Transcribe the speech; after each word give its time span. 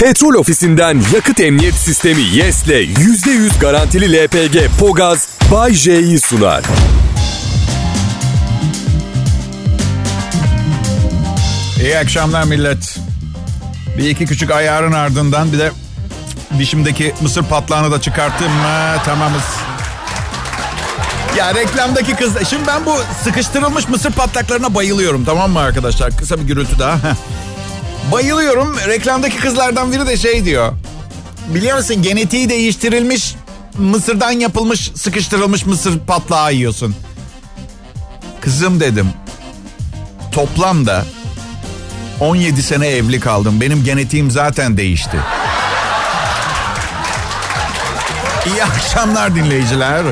Petrol 0.00 0.34
ofisinden 0.34 1.02
yakıt 1.14 1.40
emniyet 1.40 1.74
sistemi 1.74 2.22
YES'le 2.22 2.66
%100 2.68 3.60
garantili 3.60 4.24
LPG 4.24 4.56
Pogaz 4.80 5.28
Bay 5.52 5.74
J'yi 5.74 6.20
sunar. 6.20 6.64
İyi 11.80 11.98
akşamlar 11.98 12.44
millet. 12.44 12.98
Bir 13.98 14.10
iki 14.10 14.26
küçük 14.26 14.50
ayarın 14.50 14.92
ardından 14.92 15.52
bir 15.52 15.58
de 15.58 15.70
dişimdeki 16.58 17.14
mısır 17.20 17.42
patlağını 17.42 17.92
da 17.92 18.00
çıkarttım 18.00 18.52
mı 18.52 19.02
tamamız. 19.04 19.44
Ya 21.36 21.54
reklamdaki 21.54 22.16
kız... 22.16 22.48
Şimdi 22.48 22.66
ben 22.66 22.86
bu 22.86 22.96
sıkıştırılmış 23.24 23.88
mısır 23.88 24.12
patlaklarına 24.12 24.74
bayılıyorum 24.74 25.24
tamam 25.24 25.50
mı 25.50 25.58
arkadaşlar? 25.60 26.16
Kısa 26.16 26.38
bir 26.38 26.44
gürültü 26.44 26.78
daha. 26.78 26.98
Bayılıyorum. 28.12 28.76
Reklamdaki 28.86 29.36
kızlardan 29.36 29.92
biri 29.92 30.06
de 30.06 30.16
şey 30.16 30.44
diyor. 30.44 30.72
Biliyor 31.54 31.76
musun 31.76 32.02
genetiği 32.02 32.48
değiştirilmiş 32.48 33.34
mısırdan 33.78 34.30
yapılmış 34.30 34.90
sıkıştırılmış 34.94 35.66
mısır 35.66 35.98
patlağı 35.98 36.54
yiyorsun. 36.54 36.96
Kızım 38.40 38.80
dedim. 38.80 39.10
Toplamda 40.32 41.04
17 42.20 42.62
sene 42.62 42.88
evli 42.88 43.20
kaldım. 43.20 43.60
Benim 43.60 43.84
genetiğim 43.84 44.30
zaten 44.30 44.76
değişti. 44.76 45.16
İyi 48.46 48.64
akşamlar 48.64 49.34
dinleyiciler. 49.34 50.02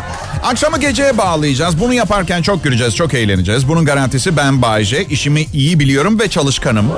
Akşamı 0.44 0.80
geceye 0.80 1.18
bağlayacağız. 1.18 1.80
Bunu 1.80 1.94
yaparken 1.94 2.42
çok 2.42 2.64
güleceğiz, 2.64 2.96
çok 2.96 3.14
eğleneceğiz. 3.14 3.68
Bunun 3.68 3.84
garantisi 3.84 4.36
ben 4.36 4.62
Bayce. 4.62 5.04
İşimi 5.04 5.46
iyi 5.52 5.80
biliyorum 5.80 6.20
ve 6.20 6.28
çalışkanım. 6.28 6.92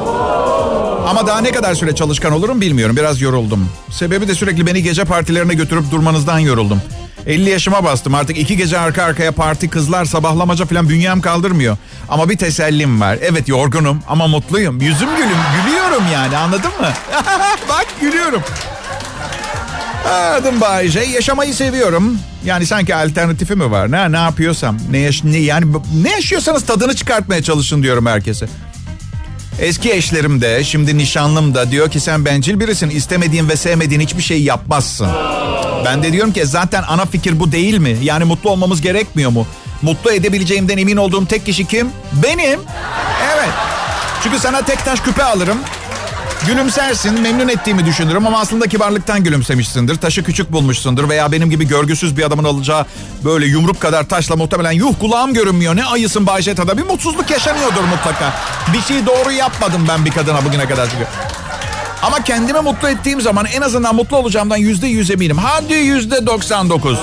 Ama 1.06 1.26
daha 1.26 1.40
ne 1.40 1.52
kadar 1.52 1.74
süre 1.74 1.94
çalışkan 1.94 2.32
olurum 2.32 2.60
bilmiyorum. 2.60 2.96
Biraz 2.96 3.20
yoruldum. 3.20 3.68
Sebebi 3.90 4.28
de 4.28 4.34
sürekli 4.34 4.66
beni 4.66 4.82
gece 4.82 5.04
partilerine 5.04 5.54
götürüp 5.54 5.90
durmanızdan 5.90 6.38
yoruldum. 6.38 6.82
50 7.26 7.50
yaşıma 7.50 7.84
bastım 7.84 8.14
artık 8.14 8.38
iki 8.38 8.56
gece 8.56 8.78
arka 8.78 9.02
arkaya 9.02 9.32
parti 9.32 9.70
kızlar 9.70 10.04
sabahlamaca 10.04 10.64
falan 10.66 10.88
bünyem 10.88 11.20
kaldırmıyor. 11.20 11.76
Ama 12.08 12.28
bir 12.28 12.36
tesellim 12.36 13.00
var. 13.00 13.18
Evet 13.22 13.48
yorgunum 13.48 14.02
ama 14.08 14.26
mutluyum. 14.26 14.80
Yüzüm 14.80 15.16
gülüm 15.16 15.38
gülüyorum 15.64 16.02
yani 16.12 16.36
anladın 16.36 16.70
mı? 16.80 16.88
Bak 17.68 17.86
gülüyorum. 18.00 18.42
Adım 20.10 20.60
Bayece. 20.60 21.00
Yaşamayı 21.00 21.54
seviyorum. 21.54 22.18
Yani 22.44 22.66
sanki 22.66 22.94
alternatifi 22.94 23.54
mi 23.54 23.70
var? 23.70 23.90
Ne 23.90 24.12
ne 24.12 24.16
yapıyorsam, 24.16 24.78
ne, 24.90 24.98
yaş 24.98 25.24
ne 25.24 25.38
yani 25.38 25.66
ne 26.02 26.10
yaşıyorsanız 26.10 26.66
tadını 26.66 26.94
çıkartmaya 26.96 27.42
çalışın 27.42 27.82
diyorum 27.82 28.06
herkese. 28.06 28.46
Eski 29.60 29.92
eşlerim 29.92 30.40
de, 30.40 30.64
şimdi 30.64 30.98
nişanlım 30.98 31.54
da 31.54 31.70
diyor 31.70 31.90
ki 31.90 32.00
sen 32.00 32.24
bencil 32.24 32.60
birisin. 32.60 32.90
istemediğin 32.90 33.48
ve 33.48 33.56
sevmediğin 33.56 34.00
hiçbir 34.00 34.22
şey 34.22 34.42
yapmazsın. 34.42 35.08
Ben 35.84 36.02
de 36.02 36.12
diyorum 36.12 36.32
ki 36.32 36.46
zaten 36.46 36.82
ana 36.88 37.04
fikir 37.04 37.40
bu 37.40 37.52
değil 37.52 37.78
mi? 37.78 37.96
Yani 38.02 38.24
mutlu 38.24 38.50
olmamız 38.50 38.80
gerekmiyor 38.80 39.30
mu? 39.30 39.46
Mutlu 39.82 40.12
edebileceğimden 40.12 40.78
emin 40.78 40.96
olduğum 40.96 41.26
tek 41.26 41.46
kişi 41.46 41.64
kim? 41.66 41.88
Benim. 42.12 42.60
Evet. 43.34 43.50
Çünkü 44.22 44.38
sana 44.38 44.62
tek 44.62 44.84
taş 44.84 45.00
küpe 45.00 45.24
alırım. 45.24 45.58
Gülümsersin, 46.46 47.20
memnun 47.20 47.48
ettiğimi 47.48 47.86
düşünürüm 47.86 48.26
ama 48.26 48.40
aslında 48.40 48.66
kibarlıktan 48.66 49.24
gülümsemişsindir. 49.24 49.96
Taşı 49.96 50.24
küçük 50.24 50.52
bulmuşsundur 50.52 51.08
veya 51.08 51.32
benim 51.32 51.50
gibi 51.50 51.68
görgüsüz 51.68 52.16
bir 52.16 52.22
adamın 52.22 52.44
alacağı 52.44 52.86
böyle 53.24 53.46
yumruk 53.46 53.80
kadar 53.80 54.08
taşla 54.08 54.36
muhtemelen 54.36 54.72
yuh 54.72 54.92
kulağım 55.00 55.34
görünmüyor. 55.34 55.76
Ne 55.76 55.84
ayısın 55.84 56.26
Bayşeta'da 56.26 56.78
bir 56.78 56.82
mutsuzluk 56.82 57.30
yaşanıyordur 57.30 57.84
mutlaka. 57.84 58.32
Bir 58.72 58.80
şey 58.80 59.06
doğru 59.06 59.32
yapmadım 59.32 59.84
ben 59.88 60.04
bir 60.04 60.10
kadına 60.10 60.44
bugüne 60.44 60.68
kadar 60.68 60.90
çünkü. 60.90 61.06
Ama 62.02 62.24
kendimi 62.24 62.60
mutlu 62.60 62.88
ettiğim 62.88 63.20
zaman 63.20 63.46
en 63.46 63.60
azından 63.60 63.94
mutlu 63.94 64.16
olacağımdan 64.16 64.56
yüzde 64.56 64.86
yüz 64.86 65.10
eminim. 65.10 65.38
Hadi 65.38 65.74
yüzde 65.74 66.26
doksan 66.26 66.70
dokuz. 66.70 66.98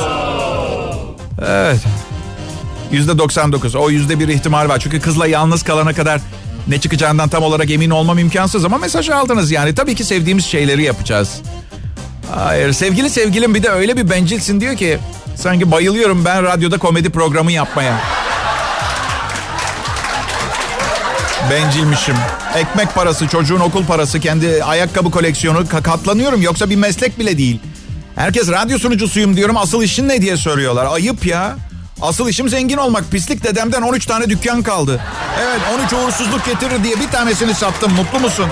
Evet. 1.47 1.81
Yüzde 2.91 3.17
doksan 3.17 3.51
dokuz. 3.51 3.75
O 3.75 3.89
yüzde 3.89 4.19
bir 4.19 4.27
ihtimal 4.27 4.69
var. 4.69 4.79
Çünkü 4.79 5.01
kızla 5.01 5.27
yalnız 5.27 5.63
kalana 5.63 5.93
kadar 5.93 6.21
ne 6.67 6.79
çıkacağından 6.81 7.29
tam 7.29 7.43
olarak 7.43 7.71
emin 7.71 7.89
olmam 7.89 8.19
imkansız 8.19 8.65
ama 8.65 8.77
mesaj 8.77 9.09
aldınız 9.09 9.51
yani. 9.51 9.75
Tabii 9.75 9.95
ki 9.95 10.03
sevdiğimiz 10.03 10.45
şeyleri 10.45 10.83
yapacağız. 10.83 11.41
Hayır 12.35 12.73
sevgili 12.73 13.09
sevgilim 13.09 13.55
bir 13.55 13.63
de 13.63 13.69
öyle 13.69 13.97
bir 13.97 14.09
bencilsin 14.09 14.61
diyor 14.61 14.75
ki 14.75 14.99
sanki 15.35 15.71
bayılıyorum 15.71 16.25
ben 16.25 16.43
radyoda 16.43 16.77
komedi 16.77 17.09
programı 17.09 17.51
yapmaya. 17.51 17.99
Bencilmişim. 21.51 22.15
Ekmek 22.55 22.95
parası, 22.95 23.27
çocuğun 23.27 23.59
okul 23.59 23.85
parası, 23.85 24.19
kendi 24.19 24.63
ayakkabı 24.63 25.11
koleksiyonu 25.11 25.67
katlanıyorum. 25.83 26.41
Yoksa 26.41 26.69
bir 26.69 26.75
meslek 26.75 27.19
bile 27.19 27.37
değil. 27.37 27.59
Herkes 28.15 28.49
radyo 28.49 28.79
sunucusuyum 28.79 29.35
diyorum. 29.35 29.57
Asıl 29.57 29.83
işin 29.83 30.09
ne 30.09 30.21
diye 30.21 30.37
soruyorlar. 30.37 30.85
Ayıp 30.85 31.25
ya. 31.25 31.55
Asıl 32.01 32.29
işim 32.29 32.49
zengin 32.49 32.77
olmak. 32.77 33.11
Pislik 33.11 33.43
dedemden 33.43 33.81
13 33.81 34.05
tane 34.05 34.29
dükkan 34.29 34.63
kaldı. 34.63 35.01
Evet 35.43 35.61
13 35.81 35.93
uğursuzluk 35.93 36.45
getirir 36.45 36.83
diye 36.83 36.99
bir 36.99 37.07
tanesini 37.07 37.53
sattım. 37.55 37.91
Mutlu 37.93 38.19
musun? 38.19 38.45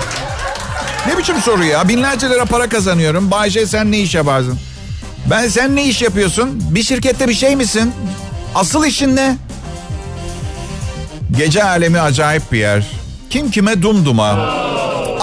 Ne 1.08 1.18
biçim 1.18 1.42
soru 1.42 1.64
ya? 1.64 1.88
Binlerce 1.90 2.30
lira 2.30 2.46
para 2.46 2.70
kazanıyorum. 2.70 3.32
Bayce 3.32 3.66
sen 3.66 3.92
ne 3.92 4.00
iş 4.00 4.16
yaparsın? 4.16 4.60
Ben 5.30 5.48
sen 5.48 5.76
ne 5.76 5.84
iş 5.86 6.02
yapıyorsun? 6.02 6.50
Bir 6.76 6.84
şirkette 6.84 7.28
bir 7.28 7.34
şey 7.34 7.56
misin? 7.56 7.94
Asıl 8.56 8.86
işin 8.86 9.16
ne? 9.16 9.36
Gece 11.38 11.64
alemi 11.64 12.00
acayip 12.02 12.52
bir 12.52 12.58
yer. 12.60 12.88
Kim 13.30 13.52
kime 13.52 13.82
dumduma. 13.82 14.54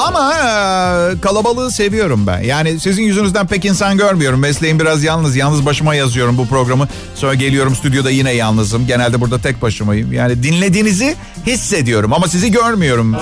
Ama 0.08 0.34
e, 0.34 1.20
kalabalığı 1.20 1.70
seviyorum 1.70 2.26
ben. 2.26 2.40
Yani 2.40 2.80
sizin 2.80 3.02
yüzünüzden 3.02 3.46
pek 3.46 3.64
insan 3.64 3.96
görmüyorum. 3.96 4.40
Mesleğim 4.40 4.80
biraz 4.80 5.04
yalnız. 5.04 5.36
Yalnız 5.36 5.66
başıma 5.66 5.94
yazıyorum 5.94 6.38
bu 6.38 6.46
programı. 6.46 6.88
Sonra 7.14 7.34
geliyorum 7.34 7.74
stüdyoda 7.76 8.10
yine 8.10 8.32
yalnızım. 8.32 8.86
Genelde 8.86 9.20
burada 9.20 9.38
tek 9.38 9.62
başımayım. 9.62 10.12
Yani 10.12 10.42
dinlediğinizi 10.42 11.16
hissediyorum 11.46 12.12
ama 12.12 12.28
sizi 12.28 12.50
görmüyorum. 12.50 13.16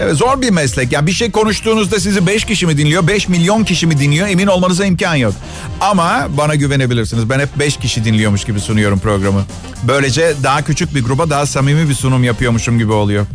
Evet, 0.00 0.16
zor 0.16 0.42
bir 0.42 0.50
meslek. 0.50 0.92
Yani 0.92 1.06
bir 1.06 1.12
şey 1.12 1.30
konuştuğunuzda 1.30 2.00
sizi 2.00 2.26
5 2.26 2.44
kişi 2.44 2.66
mi 2.66 2.78
dinliyor, 2.78 3.06
5 3.06 3.28
milyon 3.28 3.64
kişi 3.64 3.86
mi 3.86 3.98
dinliyor 4.00 4.28
emin 4.28 4.46
olmanıza 4.46 4.84
imkan 4.86 5.14
yok. 5.14 5.32
Ama 5.80 6.26
bana 6.38 6.54
güvenebilirsiniz. 6.54 7.30
Ben 7.30 7.38
hep 7.40 7.58
5 7.58 7.76
kişi 7.76 8.04
dinliyormuş 8.04 8.44
gibi 8.44 8.60
sunuyorum 8.60 8.98
programı. 8.98 9.44
Böylece 9.82 10.34
daha 10.42 10.62
küçük 10.62 10.94
bir 10.94 11.04
gruba 11.04 11.30
daha 11.30 11.46
samimi 11.46 11.88
bir 11.88 11.94
sunum 11.94 12.24
yapıyormuşum 12.24 12.78
gibi 12.78 12.92
oluyor. 12.92 13.26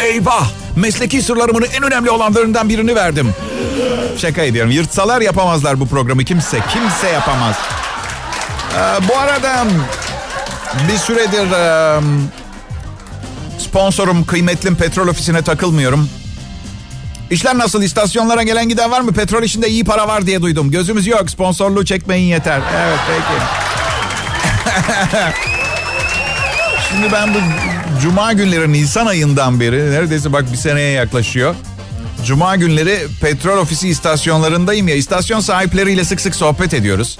Eyvah! 0.00 0.46
Mesleki 0.76 1.22
sırlarımın 1.22 1.66
en 1.76 1.82
önemli 1.82 2.10
olanlarından 2.10 2.68
birini 2.68 2.94
verdim. 2.94 3.34
Şaka 4.18 4.42
ediyorum. 4.42 4.70
Yırtsalar 4.70 5.20
yapamazlar 5.20 5.80
bu 5.80 5.88
programı. 5.88 6.24
Kimse, 6.24 6.60
kimse 6.72 7.08
yapamaz. 7.08 7.56
Ee, 8.74 9.08
bu 9.08 9.18
arada 9.18 9.64
bir 10.88 10.96
süredir 10.98 11.52
e, 11.52 12.00
sponsorum 13.58 14.24
kıymetlim 14.24 14.76
petrol 14.76 15.08
ofisine 15.08 15.42
takılmıyorum. 15.42 16.10
İşler 17.30 17.58
nasıl? 17.58 17.82
İstasyonlara 17.82 18.42
gelen 18.42 18.68
giden 18.68 18.90
var 18.90 19.00
mı? 19.00 19.12
Petrol 19.12 19.42
işinde 19.42 19.68
iyi 19.68 19.84
para 19.84 20.08
var 20.08 20.26
diye 20.26 20.42
duydum. 20.42 20.70
Gözümüz 20.70 21.06
yok. 21.06 21.30
Sponsorluğu 21.30 21.84
çekmeyin 21.84 22.28
yeter. 22.28 22.60
Evet 22.76 22.98
peki. 23.08 23.42
Şimdi 26.90 27.12
ben 27.12 27.34
bu 27.34 27.38
Cuma 28.02 28.32
günleri 28.32 28.72
Nisan 28.72 29.06
ayından 29.06 29.60
beri 29.60 29.90
neredeyse 29.90 30.32
bak 30.32 30.52
bir 30.52 30.56
seneye 30.56 30.92
yaklaşıyor. 30.92 31.54
Cuma 32.24 32.56
günleri 32.56 33.06
petrol 33.20 33.58
ofisi 33.58 33.88
istasyonlarındayım 33.88 34.88
ya. 34.88 34.94
İstasyon 34.94 35.40
sahipleriyle 35.40 36.04
sık 36.04 36.20
sık 36.20 36.34
sohbet 36.36 36.74
ediyoruz. 36.74 37.18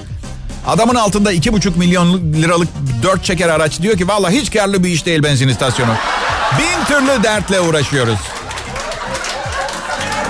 Adamın 0.66 0.94
altında 0.94 1.32
iki 1.32 1.52
buçuk 1.52 1.76
milyon 1.76 2.32
liralık 2.32 2.68
dört 3.02 3.24
çeker 3.24 3.48
araç 3.48 3.80
diyor 3.82 3.98
ki 3.98 4.08
valla 4.08 4.30
hiç 4.30 4.52
karlı 4.52 4.84
bir 4.84 4.88
iş 4.88 5.06
değil 5.06 5.22
benzin 5.22 5.48
istasyonu. 5.48 5.92
Bin 6.58 6.84
türlü 6.84 7.22
dertle 7.22 7.60
uğraşıyoruz. 7.60 8.18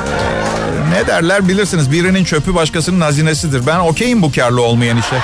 Ee, 0.06 0.90
ne 0.90 1.06
derler 1.06 1.48
bilirsiniz 1.48 1.92
birinin 1.92 2.24
çöpü 2.24 2.54
başkasının 2.54 3.00
hazinesidir. 3.00 3.66
Ben 3.66 3.78
okeyim 3.78 4.22
bu 4.22 4.32
karlı 4.32 4.62
olmayan 4.62 4.96
işe. 4.98 5.16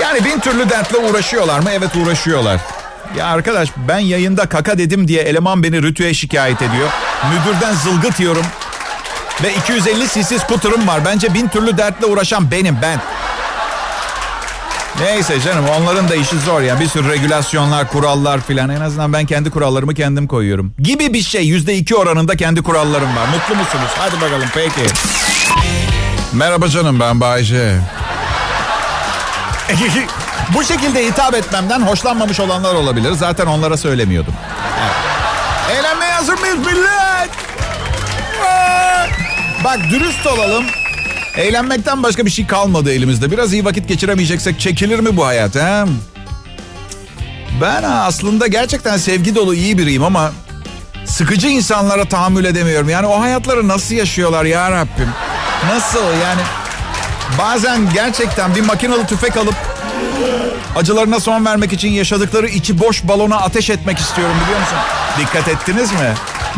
Yani 0.00 0.24
bin 0.24 0.40
türlü 0.40 0.70
dertle 0.70 0.98
uğraşıyorlar 0.98 1.58
mı? 1.60 1.70
Evet 1.72 1.96
uğraşıyorlar. 1.96 2.60
Ya 3.16 3.26
arkadaş 3.26 3.68
ben 3.88 3.98
yayında 3.98 4.46
kaka 4.46 4.78
dedim 4.78 5.08
diye 5.08 5.22
eleman 5.22 5.62
beni 5.62 5.82
rütüye 5.82 6.14
şikayet 6.14 6.62
ediyor. 6.62 6.88
Müdürden 7.32 7.74
zılgıt 7.74 8.20
yiyorum. 8.20 8.44
Ve 9.42 9.54
250 9.54 10.08
cc 10.08 10.38
skuterim 10.38 10.88
var. 10.88 11.04
Bence 11.04 11.34
bin 11.34 11.48
türlü 11.48 11.78
dertle 11.78 12.06
uğraşan 12.06 12.50
benim 12.50 12.78
ben. 12.82 13.00
Neyse 15.00 15.40
canım 15.40 15.64
onların 15.80 16.08
da 16.08 16.14
işi 16.14 16.38
zor 16.38 16.60
ya. 16.60 16.80
Bir 16.80 16.88
sürü 16.88 17.08
regülasyonlar, 17.08 17.88
kurallar 17.88 18.40
filan. 18.40 18.70
En 18.70 18.80
azından 18.80 19.12
ben 19.12 19.26
kendi 19.26 19.50
kurallarımı 19.50 19.94
kendim 19.94 20.26
koyuyorum. 20.26 20.74
Gibi 20.78 21.12
bir 21.12 21.22
şey. 21.22 21.46
Yüzde 21.46 21.74
iki 21.76 21.96
oranında 21.96 22.36
kendi 22.36 22.62
kurallarım 22.62 23.16
var. 23.16 23.28
Mutlu 23.34 23.54
musunuz? 23.54 23.90
Hadi 23.98 24.20
bakalım 24.20 24.48
peki. 24.54 24.80
Merhaba 26.32 26.68
canım 26.68 27.00
ben 27.00 27.20
Bayce. 27.20 27.78
Bu 30.54 30.64
şekilde 30.64 31.06
hitap 31.06 31.34
etmemden 31.34 31.80
hoşlanmamış 31.80 32.40
olanlar 32.40 32.74
olabilir. 32.74 33.12
Zaten 33.12 33.46
onlara 33.46 33.76
söylemiyordum. 33.76 34.34
Evet. 34.82 35.78
Eğlenmeye 35.78 36.12
hazır 36.12 36.38
mıyız 36.38 36.58
millet? 36.58 37.30
Bak 39.64 39.78
dürüst 39.90 40.26
olalım. 40.26 40.64
Eğlenmekten 41.36 42.02
başka 42.02 42.26
bir 42.26 42.30
şey 42.30 42.46
kalmadı 42.46 42.92
elimizde. 42.92 43.30
Biraz 43.30 43.52
iyi 43.52 43.64
vakit 43.64 43.88
geçiremeyeceksek 43.88 44.60
çekilir 44.60 44.98
mi 45.00 45.16
bu 45.16 45.26
hayat 45.26 45.54
he? 45.54 45.84
Ben 47.60 47.82
aslında 47.82 48.46
gerçekten 48.46 48.96
sevgi 48.96 49.34
dolu 49.34 49.54
iyi 49.54 49.78
biriyim 49.78 50.04
ama 50.04 50.32
sıkıcı 51.04 51.48
insanlara 51.48 52.04
tahammül 52.04 52.44
edemiyorum. 52.44 52.88
Yani 52.88 53.06
o 53.06 53.20
hayatları 53.20 53.68
nasıl 53.68 53.94
yaşıyorlar 53.94 54.44
ya 54.44 54.70
Rabbim? 54.70 55.10
Nasıl 55.74 56.04
yani? 56.22 56.40
Bazen 57.38 57.92
gerçekten 57.94 58.54
bir 58.54 58.60
makinalı 58.60 59.06
tüfek 59.06 59.36
alıp 59.36 59.54
acılarına 60.76 61.20
son 61.20 61.44
vermek 61.44 61.72
için 61.72 61.88
yaşadıkları 61.88 62.48
içi 62.48 62.80
boş 62.80 63.08
balona 63.08 63.36
ateş 63.36 63.70
etmek 63.70 63.98
istiyorum 63.98 64.36
biliyor 64.44 64.60
musun? 64.60 64.78
Dikkat 65.20 65.48
ettiniz 65.48 65.92
mi? 65.92 66.14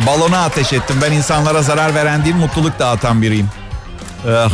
Balona 0.06 0.44
ateş 0.44 0.72
ettim. 0.72 0.96
Ben 1.02 1.12
insanlara 1.12 1.62
zarar 1.62 1.94
veren 1.94 2.24
değil 2.24 2.36
mutluluk 2.36 2.78
dağıtan 2.78 3.22
biriyim. 3.22 3.48
Ah. 4.28 4.50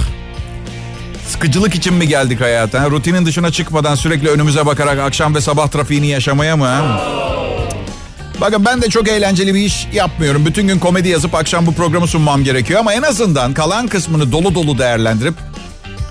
Sıkıcılık 1.28 1.74
için 1.74 1.94
mi 1.94 2.08
geldik 2.08 2.40
hayata? 2.40 2.90
Rutinin 2.90 3.26
dışına 3.26 3.52
çıkmadan 3.52 3.94
sürekli 3.94 4.28
önümüze 4.28 4.66
bakarak 4.66 4.98
akşam 4.98 5.34
ve 5.34 5.40
sabah 5.40 5.68
trafiğini 5.68 6.06
yaşamaya 6.06 6.56
mı? 6.56 7.00
Bakın 8.40 8.64
ben 8.64 8.82
de 8.82 8.88
çok 8.88 9.08
eğlenceli 9.08 9.54
bir 9.54 9.60
iş 9.60 9.88
yapmıyorum. 9.92 10.46
Bütün 10.46 10.68
gün 10.68 10.78
komedi 10.78 11.08
yazıp 11.08 11.34
akşam 11.34 11.66
bu 11.66 11.74
programı 11.74 12.06
sunmam 12.06 12.44
gerekiyor. 12.44 12.80
Ama 12.80 12.92
en 12.92 13.02
azından 13.02 13.54
kalan 13.54 13.88
kısmını 13.88 14.32
dolu 14.32 14.54
dolu 14.54 14.78
değerlendirip 14.78 15.34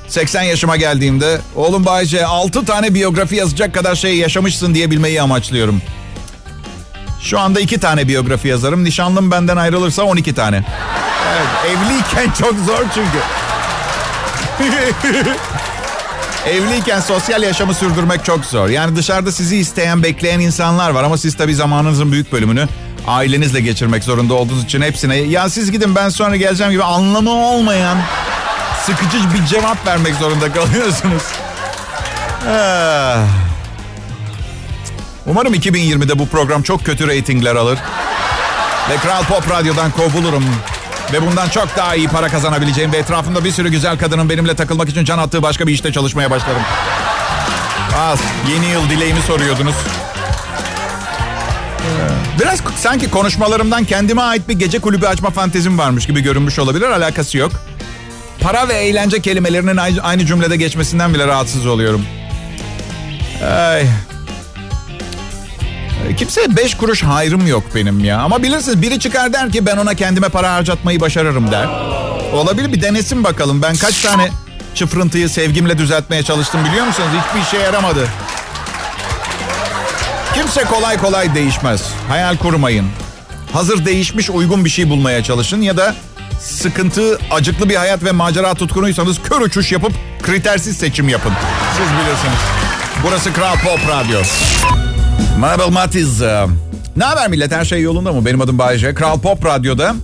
80 0.07 0.41
yaşıma 0.41 0.77
geldiğimde 0.77 1.41
oğlum 1.55 1.85
Bayce 1.85 2.25
6 2.25 2.65
tane 2.65 2.93
biyografi 2.93 3.35
yazacak 3.35 3.73
kadar 3.73 3.95
şey 3.95 4.17
yaşamışsın 4.17 4.75
diyebilmeyi 4.75 5.21
amaçlıyorum. 5.21 5.81
Şu 7.21 7.39
anda 7.39 7.59
2 7.59 7.79
tane 7.79 8.07
biyografi 8.07 8.47
yazarım. 8.47 8.83
Nişanlım 8.83 9.31
benden 9.31 9.57
ayrılırsa 9.57 10.03
12 10.03 10.35
tane. 10.35 10.63
Evet, 11.31 11.47
evliyken 11.77 12.31
çok 12.39 12.53
zor 12.65 12.85
çünkü. 12.93 13.17
Evliyken 16.49 16.99
sosyal 16.99 17.43
yaşamı 17.43 17.73
sürdürmek 17.73 18.25
çok 18.25 18.45
zor. 18.45 18.69
Yani 18.69 18.95
dışarıda 18.95 19.31
sizi 19.31 19.57
isteyen, 19.57 20.03
bekleyen 20.03 20.39
insanlar 20.39 20.89
var 20.89 21.03
ama 21.03 21.17
siz 21.17 21.37
tabii 21.37 21.55
zamanınızın 21.55 22.11
büyük 22.11 22.31
bölümünü 22.31 22.67
ailenizle 23.07 23.61
geçirmek 23.61 24.03
zorunda 24.03 24.33
olduğunuz 24.33 24.63
için 24.63 24.81
hepsine 24.81 25.15
ya 25.15 25.49
siz 25.49 25.71
gidin 25.71 25.95
ben 25.95 26.09
sonra 26.09 26.35
geleceğim 26.35 26.71
gibi 26.71 26.83
anlamı 26.83 27.29
olmayan 27.29 27.97
sıkıcı 28.85 29.33
bir 29.33 29.45
cevap 29.45 29.87
vermek 29.87 30.15
zorunda 30.15 30.53
kalıyorsunuz. 30.53 31.23
Ah. 32.49 33.17
Umarım 35.25 35.53
2020'de 35.53 36.19
bu 36.19 36.27
program 36.27 36.61
çok 36.63 36.85
kötü 36.85 37.07
reytingler 37.07 37.55
alır. 37.55 37.79
Ve 38.89 38.97
Kral 38.97 39.23
Pop 39.23 39.51
Radyo'dan 39.51 39.91
kovulurum. 39.91 40.45
Ve 41.13 41.21
bundan 41.21 41.49
çok 41.49 41.77
daha 41.77 41.95
iyi 41.95 42.07
para 42.07 42.29
kazanabileceğim 42.29 42.93
ve 42.93 42.97
etrafımda 42.97 43.43
bir 43.43 43.51
sürü 43.51 43.69
güzel 43.69 43.97
kadının 43.97 44.29
benimle 44.29 44.55
takılmak 44.55 44.89
için 44.89 45.05
can 45.05 45.17
attığı 45.17 45.43
başka 45.43 45.67
bir 45.67 45.73
işte 45.73 45.91
çalışmaya 45.91 46.31
başlarım. 46.31 46.61
Az 47.99 48.19
yeni 48.51 48.65
yıl 48.65 48.89
dileğimi 48.89 49.21
soruyordunuz. 49.21 49.75
Biraz 52.39 52.59
sanki 52.77 53.09
konuşmalarımdan 53.09 53.83
kendime 53.83 54.21
ait 54.21 54.49
bir 54.49 54.53
gece 54.53 54.79
kulübü 54.79 55.05
açma 55.05 55.29
fantezim 55.29 55.77
varmış 55.77 56.07
gibi 56.07 56.21
görünmüş 56.21 56.59
olabilir. 56.59 56.89
Alakası 56.89 57.37
yok. 57.37 57.51
Para 58.41 58.67
ve 58.67 58.73
eğlence 58.73 59.21
kelimelerinin 59.21 59.77
aynı 60.03 60.25
cümlede 60.25 60.57
geçmesinden 60.57 61.13
bile 61.13 61.27
rahatsız 61.27 61.65
oluyorum. 61.65 62.05
Ay. 63.49 63.85
Kimseye 66.17 66.57
beş 66.57 66.77
kuruş 66.77 67.03
hayrım 67.03 67.47
yok 67.47 67.63
benim 67.75 68.03
ya. 68.05 68.19
Ama 68.19 68.43
bilirsiniz 68.43 68.81
biri 68.81 68.99
çıkar 68.99 69.33
der 69.33 69.51
ki 69.51 69.65
ben 69.65 69.77
ona 69.77 69.93
kendime 69.93 70.29
para 70.29 70.53
harcatmayı 70.53 71.01
başarırım 71.01 71.51
der. 71.51 71.67
Olabilir 72.33 72.73
bir 72.73 72.81
denesin 72.81 73.23
bakalım. 73.23 73.61
Ben 73.61 73.75
kaç 73.75 74.01
tane 74.01 74.29
çıfrıntıyı 74.75 75.29
sevgimle 75.29 75.77
düzeltmeye 75.77 76.23
çalıştım 76.23 76.61
biliyor 76.65 76.85
musunuz? 76.85 77.09
Hiçbir 77.27 77.41
işe 77.41 77.65
yaramadı. 77.65 78.07
Kimse 80.33 80.63
kolay 80.63 80.97
kolay 80.97 81.35
değişmez. 81.35 81.83
Hayal 82.09 82.37
kurmayın. 82.37 82.85
Hazır 83.53 83.85
değişmiş 83.85 84.29
uygun 84.29 84.65
bir 84.65 84.69
şey 84.69 84.89
bulmaya 84.89 85.23
çalışın 85.23 85.61
ya 85.61 85.77
da 85.77 85.95
sıkıntı, 86.45 87.19
acıklı 87.31 87.69
bir 87.69 87.75
hayat 87.75 88.03
ve 88.03 88.11
macera 88.11 88.53
tutkunuysanız 88.53 89.21
kör 89.23 89.41
uçuş 89.41 89.71
yapıp 89.71 89.91
kritersiz 90.21 90.77
seçim 90.77 91.09
yapın. 91.09 91.33
Siz 91.77 91.87
bilirsiniz. 91.87 92.39
Burası 93.03 93.33
Kral 93.33 93.55
Pop 93.55 93.79
Radyo. 93.89 94.19
Mabel 95.39 95.69
Matiz. 95.69 96.21
Ne 96.95 97.03
haber 97.03 97.29
millet? 97.29 97.51
Her 97.51 97.65
şey 97.65 97.81
yolunda 97.81 98.13
mı? 98.13 98.25
Benim 98.25 98.41
adım 98.41 98.57
Bayece. 98.57 98.93
Kral 98.93 99.19
Pop 99.19 99.45
Radyo'da 99.45 99.95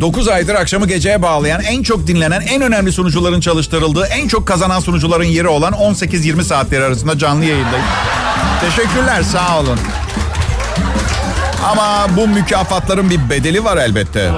9 0.00 0.28
aydır 0.28 0.54
akşamı 0.54 0.86
geceye 0.86 1.22
bağlayan, 1.22 1.62
en 1.62 1.82
çok 1.82 2.06
dinlenen, 2.06 2.40
en 2.40 2.62
önemli 2.62 2.92
sunucuların 2.92 3.40
çalıştırıldığı, 3.40 4.06
en 4.06 4.28
çok 4.28 4.48
kazanan 4.48 4.80
sunucuların 4.80 5.24
yeri 5.24 5.48
olan 5.48 5.72
18-20 5.72 6.42
saatleri 6.42 6.84
arasında 6.84 7.18
canlı 7.18 7.44
yayındayım. 7.44 7.86
Teşekkürler, 8.60 9.22
sağ 9.22 9.60
olun. 9.60 9.78
Ama 11.70 12.06
bu 12.16 12.28
mükafatların 12.28 13.10
bir 13.10 13.30
bedeli 13.30 13.64
var 13.64 13.76
elbette. 13.76 14.30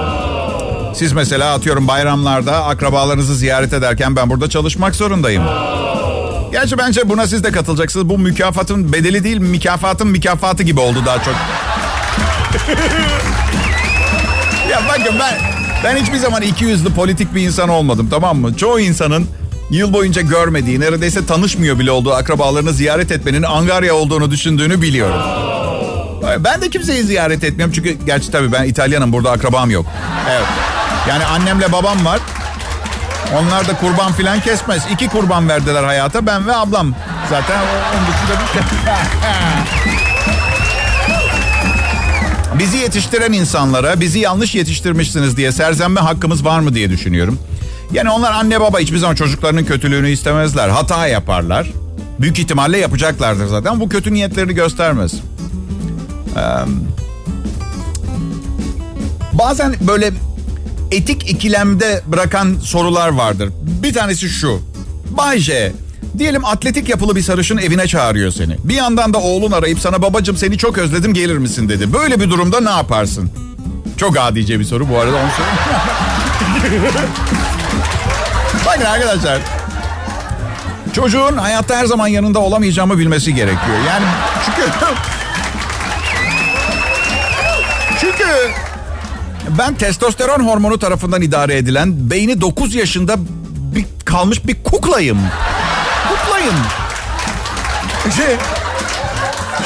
Siz 0.97 1.13
mesela 1.13 1.53
atıyorum 1.53 1.87
bayramlarda 1.87 2.65
akrabalarınızı 2.65 3.35
ziyaret 3.35 3.73
ederken 3.73 4.15
ben 4.15 4.29
burada 4.29 4.49
çalışmak 4.49 4.95
zorundayım. 4.95 5.43
Gerçi 6.51 6.77
bence 6.77 7.09
buna 7.09 7.27
siz 7.27 7.43
de 7.43 7.51
katılacaksınız. 7.51 8.09
Bu 8.09 8.17
mükafatın 8.17 8.93
bedeli 8.93 9.23
değil, 9.23 9.37
mükafatın 9.37 10.07
mükafatı 10.07 10.63
gibi 10.63 10.79
oldu 10.79 11.03
daha 11.05 11.23
çok. 11.23 11.33
ya 14.71 14.81
bakın 14.89 15.15
ben 15.19 15.33
ben 15.83 15.95
hiçbir 15.95 16.17
zaman 16.17 16.41
iki 16.41 16.65
yüzlü 16.65 16.93
politik 16.93 17.35
bir 17.35 17.41
insan 17.41 17.69
olmadım 17.69 18.07
tamam 18.11 18.37
mı? 18.37 18.57
Çoğu 18.57 18.79
insanın 18.79 19.27
yıl 19.69 19.93
boyunca 19.93 20.21
görmediği, 20.21 20.79
neredeyse 20.79 21.25
tanışmıyor 21.25 21.79
bile 21.79 21.91
olduğu 21.91 22.13
akrabalarını 22.13 22.73
ziyaret 22.73 23.11
etmenin 23.11 23.43
angarya 23.43 23.95
olduğunu 23.95 24.31
düşündüğünü 24.31 24.81
biliyorum. 24.81 25.21
Ben 26.39 26.61
de 26.61 26.69
kimseyi 26.69 27.03
ziyaret 27.03 27.43
etmiyorum 27.43 27.73
çünkü 27.75 27.97
gerçi 28.05 28.31
tabii 28.31 28.51
ben 28.51 28.63
İtalyanım 28.63 29.13
burada 29.13 29.31
akrabam 29.31 29.71
yok. 29.71 29.85
Evet. 30.29 30.76
Yani 31.09 31.25
annemle 31.25 31.71
babam 31.71 32.05
var. 32.05 32.19
Onlar 33.35 33.67
da 33.67 33.77
kurban 33.77 34.13
filan 34.13 34.39
kesmez. 34.39 34.83
İki 34.91 35.07
kurban 35.07 35.49
verdiler 35.49 35.83
hayata 35.83 36.25
ben 36.25 36.47
ve 36.47 36.55
ablam. 36.55 36.95
Zaten 37.29 37.59
onun 37.93 38.07
dışında 38.07 38.47
şey. 38.53 38.61
Bizi 42.59 42.77
yetiştiren 42.77 43.33
insanlara 43.33 43.99
bizi 43.99 44.19
yanlış 44.19 44.55
yetiştirmişsiniz 44.55 45.37
diye 45.37 45.51
serzenme 45.51 45.99
hakkımız 45.99 46.45
var 46.45 46.59
mı 46.59 46.73
diye 46.73 46.89
düşünüyorum. 46.89 47.39
Yani 47.93 48.09
onlar 48.09 48.31
anne 48.31 48.61
baba 48.61 48.79
hiçbir 48.79 48.97
zaman 48.97 49.15
çocuklarının 49.15 49.63
kötülüğünü 49.63 50.09
istemezler. 50.09 50.69
Hata 50.69 51.07
yaparlar. 51.07 51.67
Büyük 52.19 52.39
ihtimalle 52.39 52.77
yapacaklardır 52.77 53.45
zaten. 53.45 53.79
Bu 53.79 53.89
kötü 53.89 54.13
niyetlerini 54.13 54.53
göstermez. 54.53 55.13
Ee, 55.13 56.41
bazen 59.33 59.75
böyle 59.81 60.11
etik 60.91 61.29
ikilemde 61.29 62.01
bırakan 62.07 62.55
sorular 62.63 63.09
vardır. 63.09 63.49
Bir 63.61 63.93
tanesi 63.93 64.29
şu. 64.29 64.61
Bayce, 65.09 65.73
diyelim 66.17 66.45
atletik 66.45 66.89
yapılı 66.89 67.15
bir 67.15 67.21
sarışın 67.21 67.57
evine 67.57 67.87
çağırıyor 67.87 68.31
seni. 68.31 68.57
Bir 68.63 68.75
yandan 68.75 69.13
da 69.13 69.17
oğlun 69.17 69.51
arayıp 69.51 69.79
sana 69.79 70.01
babacım 70.01 70.37
seni 70.37 70.57
çok 70.57 70.77
özledim 70.77 71.13
gelir 71.13 71.37
misin 71.37 71.69
dedi. 71.69 71.93
Böyle 71.93 72.19
bir 72.19 72.29
durumda 72.29 72.61
ne 72.61 72.69
yaparsın? 72.69 73.31
Çok 73.97 74.17
adice 74.17 74.59
bir 74.59 74.65
soru 74.65 74.89
bu 74.89 74.97
arada 74.99 75.15
onu. 75.15 75.29
Bakın 78.65 78.85
arkadaşlar. 78.85 79.41
Çocuğun 80.93 81.37
hayatta 81.37 81.77
her 81.77 81.85
zaman 81.85 82.07
yanında 82.07 82.39
olamayacağımı 82.39 82.97
bilmesi 82.97 83.35
gerekiyor. 83.35 83.77
Yani 83.87 84.05
çünkü... 84.45 84.71
çünkü 88.01 88.25
ben 89.57 89.75
testosteron 89.75 90.47
hormonu 90.47 90.79
tarafından 90.79 91.21
idare 91.21 91.57
edilen 91.57 92.09
beyni 92.09 92.41
9 92.41 92.75
yaşında 92.75 93.15
bir, 93.75 93.85
kalmış 94.05 94.47
bir 94.47 94.63
kuklayım. 94.63 95.17
Kuklayım. 96.09 96.55
Şey, 98.15 98.35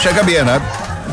şaka 0.04 0.28
bir 0.28 0.34
yana 0.34 0.60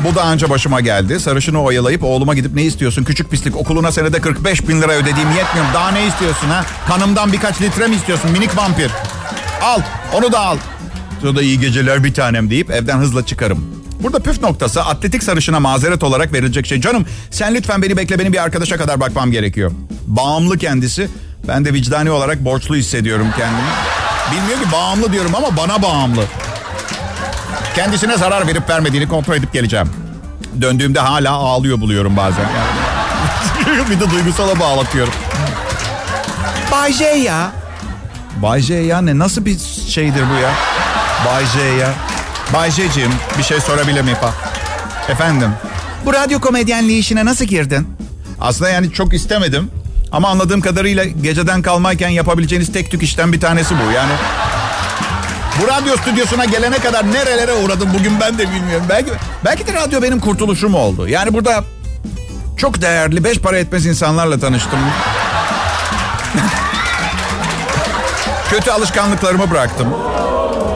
bu 0.03 0.15
da 0.15 0.23
anca 0.23 0.49
başıma 0.49 0.81
geldi. 0.81 1.19
Sarışını 1.19 1.61
oyalayıp 1.61 2.03
oğluma 2.03 2.35
gidip 2.35 2.53
ne 2.55 2.63
istiyorsun? 2.63 3.03
Küçük 3.03 3.31
pislik 3.31 3.55
okuluna 3.55 3.91
senede 3.91 4.21
45 4.21 4.67
bin 4.67 4.81
lira 4.81 4.91
ödediğim 4.91 5.29
yetmiyor. 5.29 5.65
Daha 5.73 5.91
ne 5.91 6.07
istiyorsun 6.07 6.47
ha? 6.47 6.65
Kanımdan 6.87 7.33
birkaç 7.33 7.61
litre 7.61 7.87
mi 7.87 7.95
istiyorsun 7.95 8.31
minik 8.31 8.57
vampir? 8.57 8.91
Al 9.63 9.81
onu 10.13 10.31
da 10.31 10.39
al. 10.39 10.57
Sonra 11.21 11.35
da 11.35 11.41
iyi 11.41 11.59
geceler 11.59 12.03
bir 12.03 12.13
tanem 12.13 12.49
deyip 12.49 12.71
evden 12.71 12.97
hızla 12.97 13.25
çıkarım. 13.25 13.78
Burada 13.99 14.19
püf 14.19 14.41
noktası 14.41 14.81
atletik 14.81 15.23
sarışına 15.23 15.59
mazeret 15.59 16.03
olarak 16.03 16.33
verilecek 16.33 16.65
şey. 16.65 16.81
Canım 16.81 17.05
sen 17.31 17.55
lütfen 17.55 17.81
beni 17.81 17.97
bekle 17.97 18.19
benim 18.19 18.33
bir 18.33 18.43
arkadaşa 18.43 18.77
kadar 18.77 18.99
bakmam 18.99 19.31
gerekiyor. 19.31 19.71
Bağımlı 20.07 20.57
kendisi. 20.57 21.09
Ben 21.47 21.65
de 21.65 21.73
vicdani 21.73 22.11
olarak 22.11 22.45
borçlu 22.45 22.75
hissediyorum 22.75 23.27
kendimi. 23.37 23.69
Bilmiyor 24.31 24.59
ki 24.59 24.71
bağımlı 24.71 25.11
diyorum 25.11 25.35
ama 25.35 25.57
bana 25.57 25.81
bağımlı. 25.81 26.23
Kendisine 27.75 28.17
zarar 28.17 28.47
verip 28.47 28.69
vermediğini 28.69 29.07
kontrol 29.07 29.35
edip 29.35 29.53
geleceğim. 29.53 29.89
Döndüğümde 30.61 30.99
hala 30.99 31.31
ağlıyor 31.31 31.81
buluyorum 31.81 32.17
bazen. 32.17 32.43
Yani. 32.43 33.89
bir 33.89 33.99
de 33.99 34.11
duygusala 34.11 34.59
bağlatıyorum. 34.59 35.13
Bay 36.71 36.93
J 36.93 37.05
ya. 37.05 37.51
Bay 38.41 38.61
J 38.61 38.73
ya 38.73 39.01
ne? 39.01 39.19
Nasıl 39.19 39.45
bir 39.45 39.57
şeydir 39.87 40.23
bu 40.29 40.41
ya? 40.41 40.51
Bay 41.25 41.45
J 41.45 41.59
ya. 41.59 41.93
Bay 42.53 42.71
J'cim 42.71 43.11
bir 43.37 43.43
şey 43.43 43.59
sorabilir 43.59 44.01
miyim? 44.01 44.17
Efendim? 45.09 45.49
Bu 46.05 46.13
radyo 46.13 46.39
komedyenliği 46.39 46.99
işine 46.99 47.25
nasıl 47.25 47.45
girdin? 47.45 47.87
Aslında 48.41 48.69
yani 48.69 48.93
çok 48.93 49.13
istemedim. 49.13 49.71
Ama 50.11 50.29
anladığım 50.29 50.61
kadarıyla 50.61 51.03
geceden 51.03 51.61
kalmayken 51.61 52.09
yapabileceğiniz 52.09 52.71
tek 52.71 52.91
tük 52.91 53.03
işten 53.03 53.33
bir 53.33 53.39
tanesi 53.39 53.75
bu. 53.75 53.91
Yani 53.91 54.11
bu 55.61 55.67
radyo 55.67 55.97
stüdyosuna 55.97 56.45
gelene 56.45 56.77
kadar 56.77 57.11
nerelere 57.11 57.53
uğradım 57.53 57.89
bugün 57.99 58.19
ben 58.19 58.37
de 58.37 58.51
bilmiyorum. 58.51 58.85
Belki, 58.89 59.11
belki 59.45 59.67
de 59.67 59.73
radyo 59.73 60.01
benim 60.01 60.19
kurtuluşum 60.19 60.75
oldu. 60.75 61.07
Yani 61.07 61.33
burada 61.33 61.63
çok 62.57 62.81
değerli, 62.81 63.23
beş 63.23 63.39
para 63.39 63.57
etmez 63.57 63.85
insanlarla 63.85 64.39
tanıştım. 64.39 64.79
Kötü 68.49 68.71
alışkanlıklarımı 68.71 69.51
bıraktım. 69.51 69.87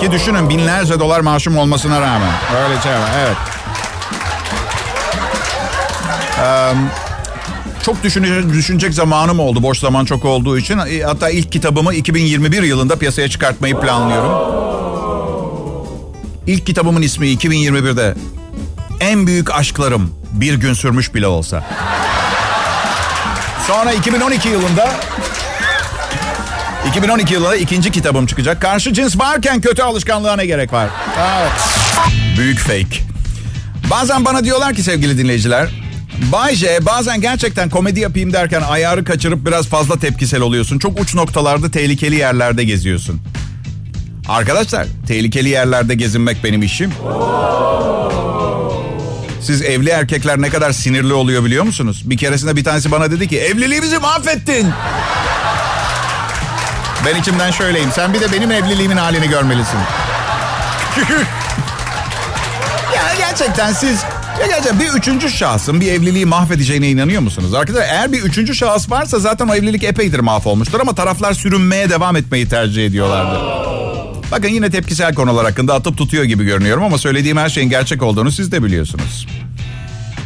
Ki 0.03 0.11
düşünün 0.11 0.49
binlerce 0.49 0.99
dolar 0.99 1.19
maaşım 1.19 1.57
olmasına 1.57 2.01
rağmen. 2.01 2.31
Öyle 2.63 2.81
şey 2.81 2.91
var, 2.91 3.11
evet. 3.19 3.37
Ee, 6.39 6.73
çok 7.83 8.03
düşünecek, 8.03 8.53
düşünecek 8.53 8.93
zamanım 8.93 9.39
oldu 9.39 9.63
boş 9.63 9.79
zaman 9.79 10.05
çok 10.05 10.25
olduğu 10.25 10.57
için. 10.57 10.77
Hatta 11.05 11.29
ilk 11.29 11.51
kitabımı 11.51 11.93
2021 11.93 12.63
yılında 12.63 12.95
piyasaya 12.95 13.29
çıkartmayı 13.29 13.79
planlıyorum. 13.79 14.31
İlk 16.47 16.65
kitabımın 16.65 17.01
ismi 17.01 17.27
2021'de 17.27 18.15
En 18.99 19.27
Büyük 19.27 19.51
Aşklarım 19.51 20.15
Bir 20.31 20.53
Gün 20.53 20.73
Sürmüş 20.73 21.15
Bile 21.15 21.27
Olsa. 21.27 21.63
Sonra 23.67 23.91
2012 23.91 24.49
yılında 24.49 24.89
2012 26.87 27.33
yılında 27.33 27.55
ikinci 27.55 27.91
kitabım 27.91 28.25
çıkacak. 28.25 28.61
Karşı 28.61 28.93
cins 28.93 29.19
varken 29.19 29.61
kötü 29.61 29.81
alışkanlığa 29.81 30.35
ne 30.35 30.45
gerek 30.45 30.73
var? 30.73 30.89
Evet. 31.19 31.51
Büyük 32.37 32.59
fake. 32.59 33.03
Bazen 33.91 34.25
bana 34.25 34.43
diyorlar 34.43 34.73
ki 34.73 34.83
sevgili 34.83 35.17
dinleyiciler. 35.17 35.69
Bay 36.31 36.55
J 36.55 36.85
bazen 36.85 37.21
gerçekten 37.21 37.69
komedi 37.69 37.99
yapayım 37.99 38.33
derken 38.33 38.61
ayarı 38.61 39.03
kaçırıp 39.03 39.47
biraz 39.47 39.67
fazla 39.67 39.99
tepkisel 39.99 40.41
oluyorsun. 40.41 40.79
Çok 40.79 40.99
uç 40.99 41.15
noktalarda 41.15 41.71
tehlikeli 41.71 42.15
yerlerde 42.15 42.63
geziyorsun. 42.63 43.21
Arkadaşlar 44.29 44.87
tehlikeli 45.07 45.49
yerlerde 45.49 45.95
gezinmek 45.95 46.43
benim 46.43 46.63
işim. 46.63 46.91
Siz 49.41 49.61
evli 49.61 49.89
erkekler 49.89 50.41
ne 50.41 50.49
kadar 50.49 50.71
sinirli 50.71 51.13
oluyor 51.13 51.45
biliyor 51.45 51.63
musunuz? 51.63 52.01
Bir 52.05 52.17
keresinde 52.17 52.55
bir 52.55 52.63
tanesi 52.63 52.91
bana 52.91 53.11
dedi 53.11 53.27
ki 53.27 53.39
evliliğimizi 53.39 53.99
mahvettin. 53.99 54.67
Ben 57.05 57.15
içimden 57.15 57.51
şöyleyim. 57.51 57.91
Sen 57.91 58.13
bir 58.13 58.19
de 58.19 58.31
benim 58.31 58.51
evliliğimin 58.51 58.97
halini 58.97 59.29
görmelisin. 59.29 59.77
ya 62.95 63.15
gerçekten 63.17 63.73
siz 63.73 64.03
ya 64.41 64.47
gerçekten 64.47 64.79
bir 64.79 64.87
üçüncü 64.87 65.29
şahsın 65.29 65.81
bir 65.81 65.91
evliliği 65.91 66.25
mahvedeceğine 66.25 66.89
inanıyor 66.89 67.21
musunuz? 67.21 67.53
Arkadaşlar 67.53 67.89
eğer 67.89 68.11
bir 68.11 68.21
üçüncü 68.21 68.55
şahıs 68.55 68.91
varsa 68.91 69.19
zaten 69.19 69.47
o 69.47 69.55
evlilik 69.55 69.83
epeydir 69.83 70.19
mahvolmuştur 70.19 70.79
ama 70.79 70.95
taraflar 70.95 71.33
sürünmeye 71.33 71.89
devam 71.89 72.15
etmeyi 72.15 72.49
tercih 72.49 72.85
ediyorlardı. 72.85 73.39
Bakın 74.31 74.47
yine 74.47 74.69
tepkisel 74.71 75.13
konular 75.13 75.45
hakkında 75.45 75.73
atıp 75.73 75.97
tutuyor 75.97 76.23
gibi 76.23 76.45
görünüyorum 76.45 76.83
ama 76.83 76.97
söylediğim 76.97 77.37
her 77.37 77.49
şeyin 77.49 77.69
gerçek 77.69 78.03
olduğunu 78.03 78.31
siz 78.31 78.51
de 78.51 78.63
biliyorsunuz. 78.63 79.27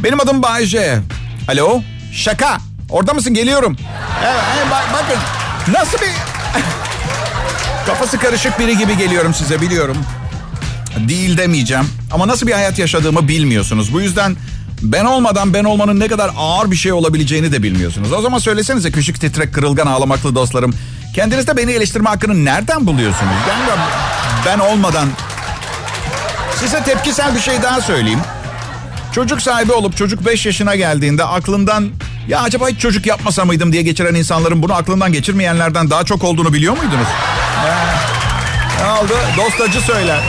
Benim 0.03 0.19
adım 0.19 0.43
Bayce. 0.43 0.99
Alo? 1.47 1.81
Şaka. 2.13 2.57
Orada 2.89 3.13
mısın? 3.13 3.33
Geliyorum. 3.33 3.77
Evet, 4.25 4.43
evet 4.57 4.67
bak, 4.71 4.85
bakın. 4.93 5.19
Nasıl 5.73 5.97
bir... 5.97 6.36
Kafası 7.85 8.19
karışık 8.19 8.59
biri 8.59 8.77
gibi 8.77 8.97
geliyorum 8.97 9.33
size 9.33 9.61
biliyorum. 9.61 9.97
Değil 11.07 11.37
demeyeceğim. 11.37 11.85
Ama 12.11 12.27
nasıl 12.27 12.47
bir 12.47 12.51
hayat 12.51 12.79
yaşadığımı 12.79 13.27
bilmiyorsunuz. 13.27 13.93
Bu 13.93 14.01
yüzden 14.01 14.35
ben 14.81 15.05
olmadan 15.05 15.53
ben 15.53 15.63
olmanın 15.63 15.99
ne 15.99 16.07
kadar 16.07 16.31
ağır 16.37 16.71
bir 16.71 16.75
şey 16.75 16.93
olabileceğini 16.93 17.51
de 17.51 17.63
bilmiyorsunuz. 17.63 18.13
O 18.13 18.21
zaman 18.21 18.39
söylesenize 18.39 18.91
küçük 18.91 19.21
titrek 19.21 19.53
kırılgan 19.53 19.87
ağlamaklı 19.87 20.35
dostlarım. 20.35 20.73
Kendinizde 21.15 21.57
beni 21.57 21.71
eleştirme 21.71 22.09
hakkını 22.09 22.45
nereden 22.45 22.87
buluyorsunuz? 22.87 23.33
Ben, 23.49 23.79
ben 24.45 24.59
olmadan... 24.59 25.09
Size 26.59 26.83
tepkisel 26.83 27.35
bir 27.35 27.39
şey 27.39 27.61
daha 27.61 27.81
söyleyeyim. 27.81 28.19
Çocuk 29.11 29.41
sahibi 29.41 29.71
olup 29.71 29.97
çocuk 29.97 30.25
5 30.25 30.45
yaşına 30.45 30.75
geldiğinde 30.75 31.23
aklından 31.23 31.89
ya 32.27 32.41
acaba 32.41 32.69
hiç 32.69 32.79
çocuk 32.79 33.05
yapmasa 33.05 33.45
mıydım 33.45 33.71
diye 33.71 33.81
geçiren 33.83 34.15
insanların 34.15 34.63
bunu 34.63 34.73
aklından 34.73 35.11
geçirmeyenlerden 35.11 35.89
daha 35.89 36.03
çok 36.03 36.23
olduğunu 36.23 36.53
biliyor 36.53 36.77
muydunuz? 36.77 37.07
Ne 38.81 38.91
oldu? 38.91 39.13
Dostacı 39.37 39.81
söyler. 39.81 40.19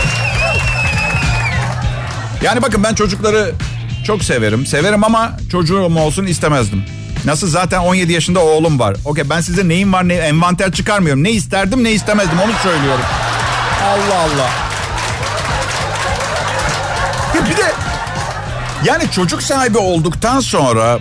Yani 2.43 2.63
bakın 2.63 2.85
ben 2.85 2.95
çocukları 2.95 3.55
çok 4.07 4.25
severim. 4.25 4.67
Severim 4.67 5.05
ama 5.05 5.33
çocuğum 5.53 5.97
olsun 5.99 6.27
istemezdim. 6.27 6.85
Nasıl 7.25 7.49
zaten 7.49 7.79
17 7.79 8.13
yaşında 8.13 8.41
oğlum 8.41 8.79
var. 8.79 8.97
Okey 9.05 9.31
ben 9.31 9.41
size 9.41 9.69
neyim 9.69 9.93
var 9.93 10.09
ne 10.09 10.15
envanter 10.15 10.73
çıkarmıyorum. 10.73 11.25
Ne 11.25 11.31
isterdim 11.31 11.85
ne 11.85 11.91
istemezdim 11.91 12.41
onu 12.41 12.53
söylüyorum. 12.63 13.05
Allah 13.85 14.19
Allah. 14.19 14.51
Bir 17.51 17.57
de 17.57 17.73
yani 18.85 19.11
çocuk 19.11 19.43
sahibi 19.43 19.79
olduktan 19.79 20.41
sonra 20.41 20.99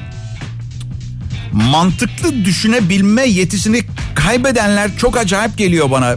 mantıklı 1.58 2.46
düşünebilme 2.46 3.24
yetisini 3.24 3.82
kaybedenler 4.16 4.98
çok 4.98 5.18
acayip 5.18 5.58
geliyor 5.58 5.92
bana. 5.92 6.16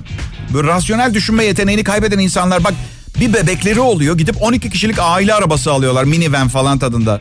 Böyle 0.54 0.68
rasyonel 0.68 1.14
düşünme 1.14 1.44
yeteneğini 1.44 1.84
kaybeden 1.84 2.18
insanlar 2.18 2.64
bak 2.64 2.74
bir 3.20 3.32
bebekleri 3.32 3.80
oluyor 3.80 4.18
gidip 4.18 4.42
12 4.42 4.70
kişilik 4.70 4.98
aile 5.00 5.34
arabası 5.34 5.72
alıyorlar 5.72 6.04
minivan 6.04 6.48
falan 6.48 6.78
tadında. 6.78 7.20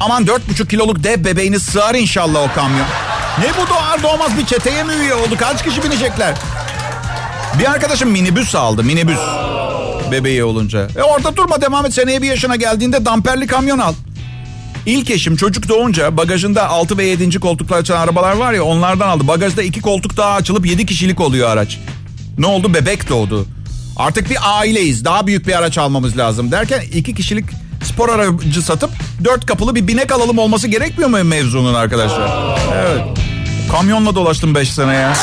Aman 0.00 0.24
4,5 0.24 0.68
kiloluk 0.68 1.04
dev 1.04 1.24
bebeğini 1.24 1.60
sığar 1.60 1.94
inşallah 1.94 2.50
o 2.50 2.54
kamyon. 2.54 2.86
Ne 3.38 3.48
bu 3.62 3.68
doğar 3.70 4.02
doğmaz 4.02 4.38
bir 4.38 4.46
çeteye 4.46 4.84
mi 4.84 4.92
üye 5.02 5.14
oldu? 5.14 5.36
Kaç 5.38 5.64
kişi 5.64 5.82
binecekler? 5.82 6.34
Bir 7.58 7.70
arkadaşım 7.70 8.10
minibüs 8.10 8.54
aldı 8.54 8.84
minibüs 8.84 9.20
bebeği 10.12 10.44
olunca. 10.44 10.88
E 10.96 11.02
orada 11.02 11.36
durma 11.36 11.60
devam 11.60 11.86
et 11.86 11.94
seneye 11.94 12.22
bir 12.22 12.28
yaşına 12.28 12.56
geldiğinde 12.56 13.04
damperli 13.04 13.46
kamyon 13.46 13.78
al. 13.78 13.94
İlk 14.86 15.10
eşim 15.10 15.36
çocuk 15.36 15.68
doğunca 15.68 16.16
bagajında 16.16 16.68
6 16.68 16.98
ve 16.98 17.04
7. 17.04 17.40
koltuklar 17.40 17.78
açan 17.78 18.00
arabalar 18.00 18.36
var 18.36 18.52
ya 18.52 18.64
onlardan 18.64 19.08
aldı. 19.08 19.28
Bagajda 19.28 19.62
iki 19.62 19.80
koltuk 19.80 20.16
daha 20.16 20.34
açılıp 20.34 20.66
7 20.66 20.86
kişilik 20.86 21.20
oluyor 21.20 21.50
araç. 21.50 21.78
Ne 22.38 22.46
oldu? 22.46 22.74
Bebek 22.74 23.08
doğdu. 23.08 23.46
Artık 23.96 24.30
bir 24.30 24.38
aileyiz. 24.42 25.04
Daha 25.04 25.26
büyük 25.26 25.46
bir 25.46 25.58
araç 25.58 25.78
almamız 25.78 26.18
lazım 26.18 26.50
derken 26.50 26.80
iki 26.94 27.14
kişilik 27.14 27.44
spor 27.84 28.08
aracı 28.08 28.62
satıp 28.62 28.90
dört 29.24 29.46
kapılı 29.46 29.74
bir 29.74 29.88
binek 29.88 30.12
alalım 30.12 30.38
olması 30.38 30.68
gerekmiyor 30.68 31.10
mu 31.10 31.24
mevzunun 31.24 31.74
arkadaşlar? 31.74 32.56
Evet. 32.74 33.02
Kamyonla 33.72 34.14
dolaştım 34.14 34.54
5 34.54 34.72
sene 34.72 34.94
ya. 34.94 35.14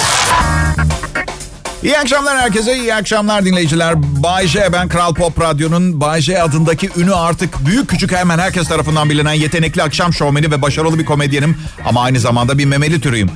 İyi 1.87 1.99
akşamlar 1.99 2.37
herkese, 2.37 2.77
iyi 2.77 2.95
akşamlar 2.95 3.45
dinleyiciler. 3.45 3.93
Bay 4.23 4.47
J, 4.47 4.73
ben 4.73 4.87
Kral 4.87 5.13
Pop 5.13 5.41
Radyo'nun 5.41 6.01
Bay 6.01 6.21
J 6.21 6.41
adındaki 6.41 6.89
ünü 6.97 7.13
artık 7.15 7.65
büyük 7.65 7.89
küçük 7.89 8.11
hemen 8.11 8.39
herkes 8.39 8.67
tarafından 8.67 9.09
bilinen 9.09 9.33
yetenekli 9.33 9.83
akşam 9.83 10.13
şovmeni 10.13 10.51
ve 10.51 10.61
başarılı 10.61 10.99
bir 10.99 11.05
komedyenim. 11.05 11.57
Ama 11.85 12.01
aynı 12.01 12.19
zamanda 12.19 12.57
bir 12.57 12.65
memeli 12.65 13.01
türüyüm. 13.01 13.31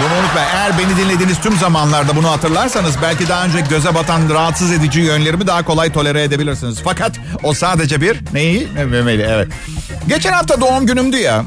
Bunu 0.00 0.20
unutmayın. 0.20 0.48
Eğer 0.54 0.72
beni 0.78 0.96
dinlediğiniz 0.96 1.40
tüm 1.40 1.56
zamanlarda 1.56 2.16
bunu 2.16 2.30
hatırlarsanız 2.30 2.94
belki 3.02 3.28
daha 3.28 3.44
önce 3.44 3.60
göze 3.60 3.94
batan 3.94 4.30
rahatsız 4.30 4.72
edici 4.72 5.00
yönlerimi 5.00 5.46
daha 5.46 5.64
kolay 5.64 5.92
tolere 5.92 6.22
edebilirsiniz. 6.22 6.78
Fakat 6.84 7.12
o 7.42 7.54
sadece 7.54 8.00
bir 8.00 8.20
neyi? 8.32 8.68
Memeli 8.86 9.22
evet. 9.22 9.48
Geçen 10.08 10.32
hafta 10.32 10.60
doğum 10.60 10.86
günümdü 10.86 11.16
ya. 11.16 11.44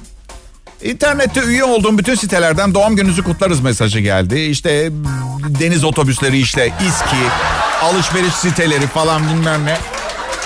İnternette 0.84 1.42
üye 1.42 1.64
olduğum 1.64 1.98
bütün 1.98 2.16
sitelerden 2.16 2.74
doğum 2.74 2.96
gününüzü 2.96 3.24
kutlarız 3.24 3.62
mesajı 3.62 4.00
geldi. 4.00 4.40
İşte 4.40 4.90
deniz 5.60 5.84
otobüsleri 5.84 6.40
işte 6.40 6.74
İSKİ, 6.88 7.28
alışveriş 7.82 8.34
siteleri 8.34 8.88
falan 8.88 9.22
bilmem 9.30 9.66
ne. 9.66 9.78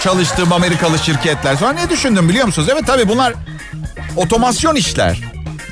Çalıştığım 0.03 0.53
Amerikalı 0.53 0.99
şirketler. 0.99 1.55
Sonra 1.55 1.73
ne 1.73 1.89
düşündüm 1.89 2.29
biliyor 2.29 2.45
musunuz? 2.45 2.67
Evet 2.71 2.83
tabii 2.87 3.09
bunlar 3.09 3.33
otomasyon 4.15 4.75
işler. 4.75 5.21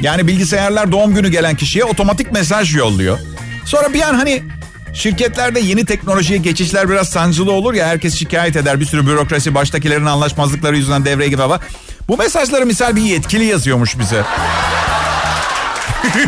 Yani 0.01 0.27
bilgisayarlar 0.27 0.91
doğum 0.91 1.15
günü 1.15 1.29
gelen 1.29 1.55
kişiye 1.55 1.85
otomatik 1.85 2.31
mesaj 2.31 2.75
yolluyor. 2.75 3.19
Sonra 3.65 3.93
bir 3.93 4.01
an 4.01 4.13
hani 4.13 4.43
şirketlerde 4.93 5.59
yeni 5.59 5.85
teknolojiye 5.85 6.39
geçişler 6.39 6.89
biraz 6.89 7.09
sancılı 7.09 7.51
olur 7.51 7.73
ya 7.73 7.87
herkes 7.87 8.15
şikayet 8.19 8.55
eder. 8.55 8.79
Bir 8.79 8.85
sürü 8.85 9.07
bürokrasi 9.07 9.55
baştakilerin 9.55 10.05
anlaşmazlıkları 10.05 10.77
yüzünden 10.77 11.05
devreye 11.05 11.29
girer 11.29 11.43
falan. 11.43 11.59
Bu 12.07 12.17
mesajları 12.17 12.65
misal 12.65 12.95
bir 12.95 13.01
yetkili 13.01 13.45
yazıyormuş 13.45 13.99
bize. 13.99 14.23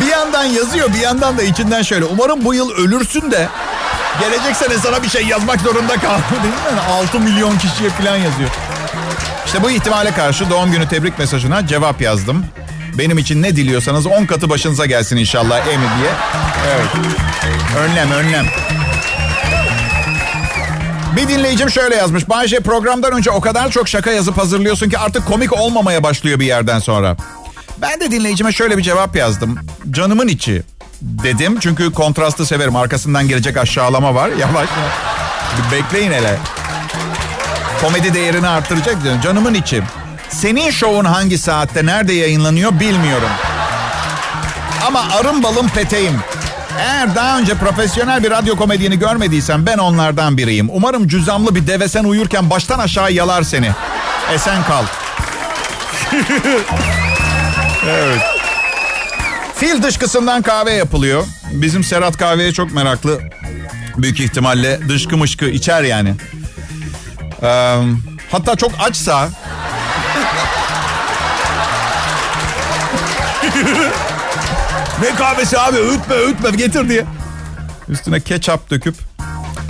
bir 0.00 0.06
yandan 0.06 0.44
yazıyor 0.44 0.94
bir 0.94 1.00
yandan 1.00 1.38
da 1.38 1.42
içinden 1.42 1.82
şöyle. 1.82 2.04
Umarım 2.04 2.44
bu 2.44 2.54
yıl 2.54 2.70
ölürsün 2.70 3.30
de 3.30 3.48
gelecek 4.20 4.56
sene 4.56 4.78
sana 4.78 5.02
bir 5.02 5.08
şey 5.08 5.26
yazmak 5.26 5.60
zorunda 5.60 5.96
kaldı 5.96 6.22
değil 6.30 6.74
mi? 6.76 6.80
6 6.90 7.20
milyon 7.20 7.58
kişiye 7.58 7.90
falan 7.90 8.16
yazıyor. 8.16 8.50
İşte 9.46 9.62
bu 9.62 9.70
ihtimale 9.70 10.12
karşı 10.12 10.50
doğum 10.50 10.72
günü 10.72 10.88
tebrik 10.88 11.18
mesajına 11.18 11.66
cevap 11.66 12.00
yazdım. 12.00 12.46
Benim 12.98 13.18
için 13.18 13.42
ne 13.42 13.56
diliyorsanız 13.56 14.06
10 14.06 14.26
katı 14.26 14.50
başınıza 14.50 14.86
gelsin 14.86 15.16
inşallah 15.16 15.58
Emi 15.58 15.86
diye. 15.98 16.10
Evet. 16.74 16.86
Önlem 17.78 18.10
önlem. 18.12 18.46
Bir 21.16 21.28
dinleyicim 21.28 21.70
şöyle 21.70 21.96
yazmış. 21.96 22.28
Bayce 22.28 22.60
programdan 22.60 23.12
önce 23.12 23.30
o 23.30 23.40
kadar 23.40 23.70
çok 23.70 23.88
şaka 23.88 24.10
yazıp 24.10 24.38
hazırlıyorsun 24.38 24.90
ki 24.90 24.98
artık 24.98 25.26
komik 25.26 25.52
olmamaya 25.52 26.02
başlıyor 26.02 26.40
bir 26.40 26.46
yerden 26.46 26.78
sonra. 26.78 27.16
Ben 27.82 28.00
de 28.00 28.10
dinleyicime 28.10 28.52
şöyle 28.52 28.78
bir 28.78 28.82
cevap 28.82 29.16
yazdım. 29.16 29.58
Canımın 29.90 30.28
içi 30.28 30.62
dedim. 31.02 31.58
Çünkü 31.60 31.92
kontrastı 31.92 32.46
severim. 32.46 32.76
Arkasından 32.76 33.28
gelecek 33.28 33.56
aşağılama 33.56 34.14
var. 34.14 34.28
Yavaş. 34.40 34.68
Bir 35.58 35.76
bekleyin 35.76 36.12
hele. 36.12 36.36
Komedi 37.80 38.14
değerini 38.14 38.48
arttıracak 38.48 39.02
diyorum. 39.02 39.20
Canımın 39.20 39.54
içi. 39.54 39.82
Senin 40.28 40.70
şovun 40.70 41.04
hangi 41.04 41.38
saatte 41.38 41.86
nerede 41.86 42.12
yayınlanıyor 42.12 42.80
bilmiyorum. 42.80 43.28
Ama 44.86 45.04
arım 45.18 45.42
balım 45.42 45.68
peteğim. 45.68 46.20
Eğer 46.78 47.14
daha 47.14 47.38
önce 47.38 47.54
profesyonel 47.54 48.24
bir 48.24 48.30
radyo 48.30 48.56
komedyeni 48.56 48.98
görmediysen 48.98 49.66
ben 49.66 49.78
onlardan 49.78 50.38
biriyim. 50.38 50.68
Umarım 50.72 51.08
cüzamlı 51.08 51.54
bir 51.54 51.66
devesen 51.66 52.04
uyurken 52.04 52.50
baştan 52.50 52.78
aşağı 52.78 53.12
yalar 53.12 53.42
seni. 53.42 53.70
Esen 54.34 54.64
kal. 54.64 54.84
evet. 57.88 58.20
Fil 59.56 59.82
dışkısından 59.82 60.42
kahve 60.42 60.72
yapılıyor. 60.72 61.24
Bizim 61.50 61.84
Serhat 61.84 62.16
kahveye 62.16 62.52
çok 62.52 62.74
meraklı. 62.74 63.20
Büyük 63.96 64.20
ihtimalle 64.20 64.80
dışkı 64.88 65.16
mışkı 65.16 65.44
içer 65.44 65.82
yani. 65.82 66.14
Ee, 67.42 67.78
hatta 68.32 68.56
çok 68.56 68.72
açsa... 68.80 69.28
ne 75.02 75.14
kahvesi 75.16 75.58
abi 75.58 75.76
öğütme 75.76 76.14
öğütme 76.14 76.50
getir 76.50 76.88
diye. 76.88 77.04
Üstüne 77.88 78.20
ketçap 78.20 78.70
döküp. 78.70 78.94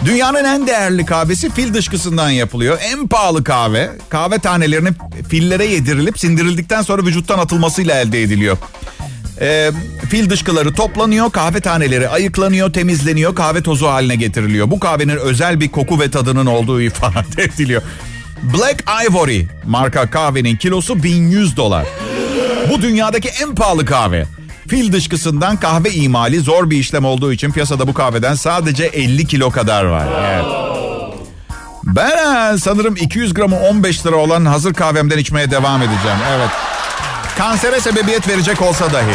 Dünyanın 0.04 0.44
en 0.44 0.66
değerli 0.66 1.06
kahvesi 1.06 1.50
fil 1.50 1.74
dışkısından 1.74 2.30
yapılıyor. 2.30 2.78
En 2.82 3.08
pahalı 3.08 3.44
kahve 3.44 3.90
kahve 4.08 4.38
tanelerinin 4.38 4.96
fillere 5.28 5.64
yedirilip 5.64 6.18
sindirildikten 6.18 6.82
sonra 6.82 7.02
vücuttan 7.02 7.38
atılmasıyla 7.38 8.00
elde 8.00 8.22
ediliyor. 8.22 8.56
Ee, 9.40 9.70
fil 10.08 10.30
dışkıları 10.30 10.74
toplanıyor, 10.74 11.30
kahve 11.30 11.60
taneleri 11.60 12.08
ayıklanıyor, 12.08 12.72
temizleniyor, 12.72 13.34
kahve 13.34 13.62
tozu 13.62 13.86
haline 13.86 14.16
getiriliyor. 14.16 14.70
Bu 14.70 14.80
kahvenin 14.80 15.16
özel 15.16 15.60
bir 15.60 15.68
koku 15.68 16.00
ve 16.00 16.10
tadının 16.10 16.46
olduğu 16.46 16.80
ifade 16.80 17.42
ediliyor. 17.42 17.82
Black 18.42 18.84
Ivory 19.06 19.46
marka 19.66 20.10
kahvenin 20.10 20.56
kilosu 20.56 21.02
1100 21.02 21.56
dolar. 21.56 21.86
Bu 22.70 22.82
dünyadaki 22.82 23.28
en 23.28 23.54
pahalı 23.54 23.86
kahve. 23.86 24.26
Fil 24.68 24.92
dışkısından 24.92 25.56
kahve 25.56 25.90
imali 25.92 26.40
zor 26.40 26.71
bir 26.71 26.76
işlem 26.76 27.04
olduğu 27.04 27.33
için 27.33 27.52
piyasada 27.52 27.88
bu 27.88 27.94
kahveden 27.94 28.35
sadece 28.35 28.85
50 28.85 29.26
kilo 29.26 29.50
kadar 29.50 29.85
var. 29.85 30.06
Evet. 30.21 30.44
Ben 31.85 32.56
sanırım 32.56 32.97
200 32.97 33.35
gramı 33.35 33.56
15 33.61 34.06
lira 34.06 34.16
olan 34.16 34.44
hazır 34.44 34.75
kahvemden 34.75 35.18
içmeye 35.18 35.50
devam 35.50 35.83
edeceğim. 35.83 36.18
Evet. 36.30 36.50
Kansere 37.38 37.80
sebebiyet 37.80 38.28
verecek 38.28 38.62
olsa 38.62 38.92
dahi. 38.92 39.14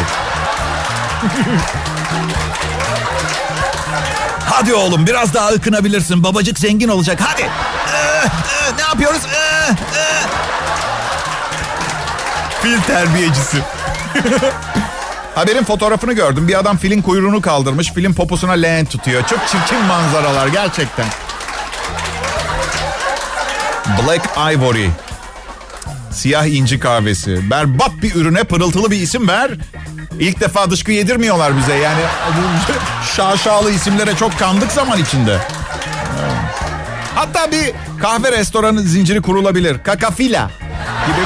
Hadi 4.50 4.74
oğlum 4.74 5.06
biraz 5.06 5.34
daha 5.34 5.48
ıkınabilirsin. 5.48 6.24
Babacık 6.24 6.58
zengin 6.58 6.88
olacak. 6.88 7.18
Hadi. 7.22 7.42
Ee, 7.42 7.46
e, 7.46 8.76
ne 8.76 8.82
yapıyoruz? 8.82 9.22
Ee, 9.24 9.70
e. 9.70 10.06
Fil 12.62 12.80
terbiyecisi. 12.80 13.58
Haberin 15.34 15.64
fotoğrafını 15.64 16.12
gördüm. 16.12 16.48
Bir 16.48 16.58
adam 16.58 16.76
filin 16.76 17.02
kuyruğunu 17.02 17.40
kaldırmış. 17.42 17.92
Filin 17.92 18.14
poposuna 18.14 18.52
leğen 18.52 18.86
tutuyor. 18.86 19.26
Çok 19.26 19.38
çirkin 19.48 19.84
manzaralar 19.86 20.46
gerçekten. 20.48 21.06
Black 23.86 24.28
Ivory. 24.54 24.86
Siyah 26.10 26.46
inci 26.46 26.80
kahvesi. 26.80 27.50
Berbat 27.50 27.90
bir 28.02 28.14
ürüne 28.14 28.44
pırıltılı 28.44 28.90
bir 28.90 28.96
isim 28.96 29.28
ver. 29.28 29.50
İlk 30.20 30.40
defa 30.40 30.70
dışkı 30.70 30.92
yedirmiyorlar 30.92 31.56
bize. 31.56 31.74
Yani 31.74 32.00
şaşalı 33.16 33.70
isimlere 33.70 34.16
çok 34.16 34.38
kandık 34.38 34.72
zaman 34.72 34.98
içinde. 34.98 35.38
Hatta 37.14 37.52
bir 37.52 37.72
kahve 38.02 38.32
restoranı 38.32 38.80
zinciri 38.80 39.22
kurulabilir. 39.22 39.78
Kakafila 39.82 40.50
gibi. 41.06 41.20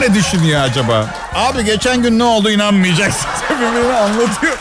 Ne 0.00 0.14
düşünüyor 0.14 0.60
acaba? 0.62 1.06
Abi 1.34 1.64
geçen 1.64 2.02
gün 2.02 2.18
ne 2.18 2.24
oldu 2.24 2.50
inanmayacaksın. 2.50 3.26
Birbirini 3.50 3.92
anlatıyor. 3.92 4.56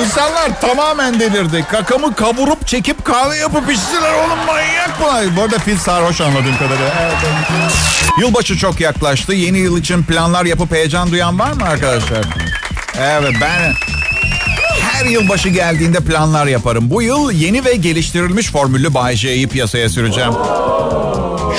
İnsanlar 0.00 0.60
tamamen 0.60 1.20
delirdi. 1.20 1.64
Kakamı 1.70 2.14
kavurup 2.14 2.66
çekip 2.66 3.04
kahve 3.04 3.36
yapıp 3.36 3.72
içtiler 3.72 4.12
oğlum 4.12 4.38
manyak 4.46 5.00
mı? 5.00 5.36
Bu 5.36 5.42
arada 5.42 5.58
fil 5.58 5.78
sarhoş 5.78 6.20
anladığım 6.20 6.56
kadarıyla. 6.58 7.10
Yılbaşı 8.20 8.56
çok 8.58 8.80
yaklaştı. 8.80 9.32
Yeni 9.32 9.58
yıl 9.58 9.78
için 9.78 10.02
planlar 10.02 10.44
yapıp 10.44 10.72
heyecan 10.72 11.10
duyan 11.10 11.38
var 11.38 11.52
mı 11.52 11.64
arkadaşlar? 11.64 12.24
Evet 13.00 13.34
ben 13.40 13.72
her 14.80 15.04
yılbaşı 15.04 15.48
geldiğinde 15.48 15.98
planlar 15.98 16.46
yaparım. 16.46 16.90
Bu 16.90 17.02
yıl 17.02 17.30
yeni 17.32 17.64
ve 17.64 17.74
geliştirilmiş 17.74 18.50
formüllü 18.52 18.94
Bay 18.94 19.16
J'yi 19.16 19.48
piyasaya 19.48 19.88
süreceğim. 19.88 20.32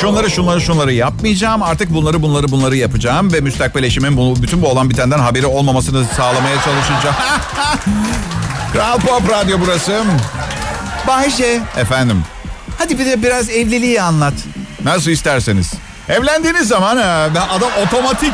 Şunları 0.02 0.32
şunları 0.32 0.62
şunları 0.62 0.94
yapmayacağım. 0.94 1.64
Artık 1.64 1.94
bunları 1.94 2.22
bunları 2.22 2.52
bunları 2.52 2.76
yapacağım. 2.76 3.34
Ve 3.34 3.42
müstakbel 3.42 3.84
eşimin 3.84 4.18
bu, 4.18 4.42
bütün 4.42 4.62
bu 4.62 4.68
olan 4.68 4.90
bitenden 4.90 5.20
haberi 5.20 5.46
olmamasını 5.46 6.06
sağlamaya 6.18 6.56
çalışacağım. 6.56 7.16
Kral 8.74 9.00
Pop 9.00 9.30
Radyo 9.30 9.58
burası. 9.66 10.04
Bayce. 11.08 11.62
Efendim. 11.78 12.24
Hadi 12.78 13.00
bir 13.00 13.06
de 13.06 13.24
biraz 13.24 13.50
evliliği 13.50 14.02
anlat. 14.02 14.34
Nasıl 14.84 15.12
isterseniz. 15.12 15.74
Evlendiğiniz 16.10 16.68
zaman 16.68 16.98
adam 17.50 17.70
otomatik 17.86 18.34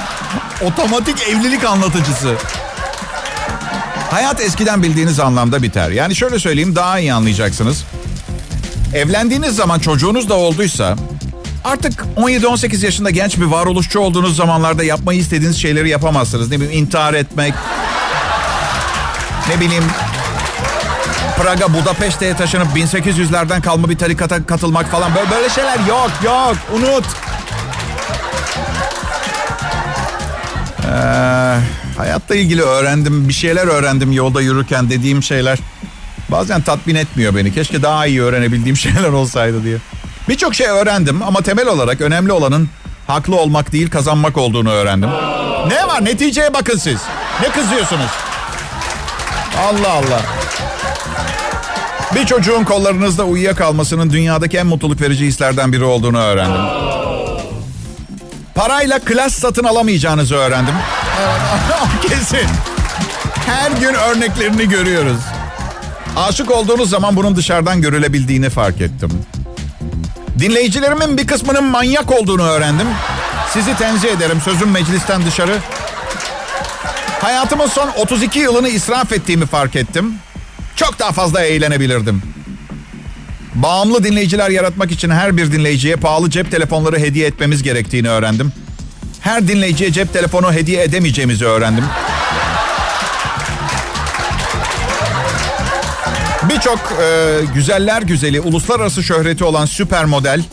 otomatik 0.61 1.27
evlilik 1.29 1.63
anlatıcısı. 1.63 2.35
Hayat 4.11 4.41
eskiden 4.41 4.83
bildiğiniz 4.83 5.19
anlamda 5.19 5.63
biter. 5.63 5.89
Yani 5.89 6.15
şöyle 6.15 6.39
söyleyeyim 6.39 6.75
daha 6.75 6.99
iyi 6.99 7.13
anlayacaksınız. 7.13 7.83
Evlendiğiniz 8.93 9.55
zaman 9.55 9.79
çocuğunuz 9.79 10.29
da 10.29 10.33
olduysa 10.33 10.95
Artık 11.65 12.05
17-18 12.17 12.85
yaşında 12.85 13.09
genç 13.09 13.37
bir 13.37 13.45
varoluşçu 13.45 13.99
olduğunuz 13.99 14.35
zamanlarda 14.35 14.83
yapmayı 14.83 15.19
istediğiniz 15.19 15.57
şeyleri 15.57 15.89
yapamazsınız. 15.89 16.49
Ne 16.49 16.61
bileyim 16.61 16.83
intihar 16.83 17.13
etmek. 17.13 17.53
Ne 19.49 19.59
bileyim 19.59 19.83
Praga, 21.37 21.73
Budapeşte'ye 21.73 22.35
taşınıp 22.35 22.67
1800'lerden 22.77 23.61
kalma 23.61 23.89
bir 23.89 23.97
tarikata 23.97 24.45
katılmak 24.45 24.91
falan. 24.91 25.15
Böyle, 25.15 25.31
böyle 25.31 25.49
şeyler 25.49 25.79
yok 25.79 26.11
yok 26.23 26.55
unut. 26.75 27.05
Ee, 30.85 31.59
hayatla 31.97 32.35
ilgili 32.35 32.61
öğrendim 32.61 33.29
bir 33.29 33.33
şeyler 33.33 33.67
öğrendim 33.67 34.11
yolda 34.11 34.41
yürürken 34.41 34.89
dediğim 34.89 35.23
şeyler. 35.23 35.59
Bazen 36.29 36.61
tatmin 36.61 36.95
etmiyor 36.95 37.35
beni. 37.35 37.53
Keşke 37.53 37.81
daha 37.81 38.05
iyi 38.05 38.21
öğrenebildiğim 38.21 38.77
şeyler 38.85 39.09
olsaydı 39.09 39.63
diye. 39.63 39.77
Birçok 40.29 40.55
şey 40.55 40.67
öğrendim 40.67 41.21
ama 41.23 41.41
temel 41.41 41.67
olarak 41.67 42.01
önemli 42.01 42.31
olanın 42.31 42.69
haklı 43.07 43.35
olmak 43.35 43.71
değil 43.71 43.89
kazanmak 43.89 44.37
olduğunu 44.37 44.71
öğrendim. 44.71 45.09
Ne 45.67 45.87
var 45.87 46.05
neticeye 46.05 46.53
bakın 46.53 46.77
siz. 46.77 46.99
Ne 47.41 47.49
kızıyorsunuz? 47.49 48.11
Allah 49.59 49.91
Allah. 49.91 50.21
Bir 52.15 52.25
çocuğun 52.25 52.63
kollarınızda 52.63 53.23
uyuyakalmasının 53.23 54.09
dünyadaki 54.09 54.57
en 54.57 54.67
mutluluk 54.67 55.01
verici 55.01 55.25
hislerden 55.25 55.73
biri 55.73 55.83
olduğunu 55.83 56.17
öğrendim. 56.19 56.61
Parayla 58.55 58.99
klas 58.99 59.33
satın 59.33 59.63
alamayacağınızı 59.63 60.35
öğrendim. 60.35 60.73
Kesin. 62.09 62.47
Her 63.45 63.71
gün 63.71 63.93
örneklerini 63.93 64.69
görüyoruz. 64.69 65.17
Aşık 66.17 66.51
olduğunuz 66.51 66.89
zaman 66.89 67.15
bunun 67.15 67.35
dışarıdan 67.35 67.81
görülebildiğini 67.81 68.49
fark 68.49 68.81
ettim. 68.81 69.09
Dinleyicilerimin 70.39 71.17
bir 71.17 71.27
kısmının 71.27 71.63
manyak 71.63 72.11
olduğunu 72.11 72.43
öğrendim. 72.43 72.87
Sizi 73.53 73.77
tenzih 73.77 74.09
ederim 74.09 74.41
sözüm 74.41 74.71
meclisten 74.71 75.25
dışarı. 75.25 75.57
Hayatımın 77.21 77.67
son 77.67 77.89
32 77.97 78.39
yılını 78.39 78.69
israf 78.69 79.13
ettiğimi 79.13 79.45
fark 79.45 79.75
ettim. 79.75 80.13
Çok 80.75 80.99
daha 80.99 81.11
fazla 81.11 81.41
eğlenebilirdim. 81.41 82.21
Bağımlı 83.55 84.03
dinleyiciler 84.03 84.49
yaratmak 84.49 84.91
için 84.91 85.09
her 85.09 85.37
bir 85.37 85.51
dinleyiciye 85.51 85.95
pahalı 85.95 86.29
cep 86.29 86.51
telefonları 86.51 86.99
hediye 86.99 87.27
etmemiz 87.27 87.63
gerektiğini 87.63 88.09
öğrendim. 88.09 88.51
Her 89.21 89.47
dinleyiciye 89.47 89.91
cep 89.91 90.13
telefonu 90.13 90.53
hediye 90.53 90.83
edemeyeceğimizi 90.83 91.45
öğrendim. 91.45 91.83
Birçok 96.49 96.79
e, 97.01 97.39
güzeller 97.53 98.01
güzeli, 98.01 98.41
uluslararası 98.41 99.03
şöhreti 99.03 99.43
olan 99.43 99.65
süper 99.65 100.05
model 100.05 100.43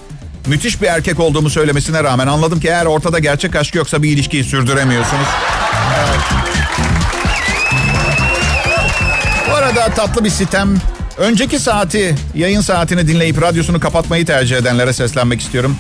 müthiş 0.46 0.83
bir 0.83 0.87
erkek 0.87 1.20
olduğumu 1.20 1.50
söylemesine 1.50 2.05
rağmen 2.05 2.26
anladım 2.26 2.61
ki 2.61 2.68
eğer 2.68 2.87
ortada 2.87 3.18
gerçek 3.18 3.57
aşk 3.57 3.74
yoksa 3.74 4.02
bir 4.02 4.11
ilişkiyi 4.11 4.44
sürdüremiyorsunuz. 4.44 5.26
Evet. 5.98 6.20
Bu 9.50 9.55
arada 9.55 9.94
tatlı 9.94 10.24
bir 10.24 10.31
sitem. 10.31 10.76
Önceki 11.18 11.59
saati, 11.59 12.14
yayın 12.35 12.61
saatini 12.61 13.09
dinleyip 13.09 13.42
radyosunu 13.42 13.81
kapatmayı 13.81 14.26
tercih 14.26 14.57
edenlere 14.57 14.92
seslenmek 14.92 15.40
istiyorum. 15.40 15.76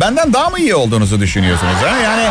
Benden 0.00 0.32
daha 0.32 0.50
mı 0.50 0.58
iyi 0.58 0.74
olduğunuzu 0.74 1.20
düşünüyorsunuz 1.20 1.74
ha? 1.74 1.98
Yani 2.02 2.28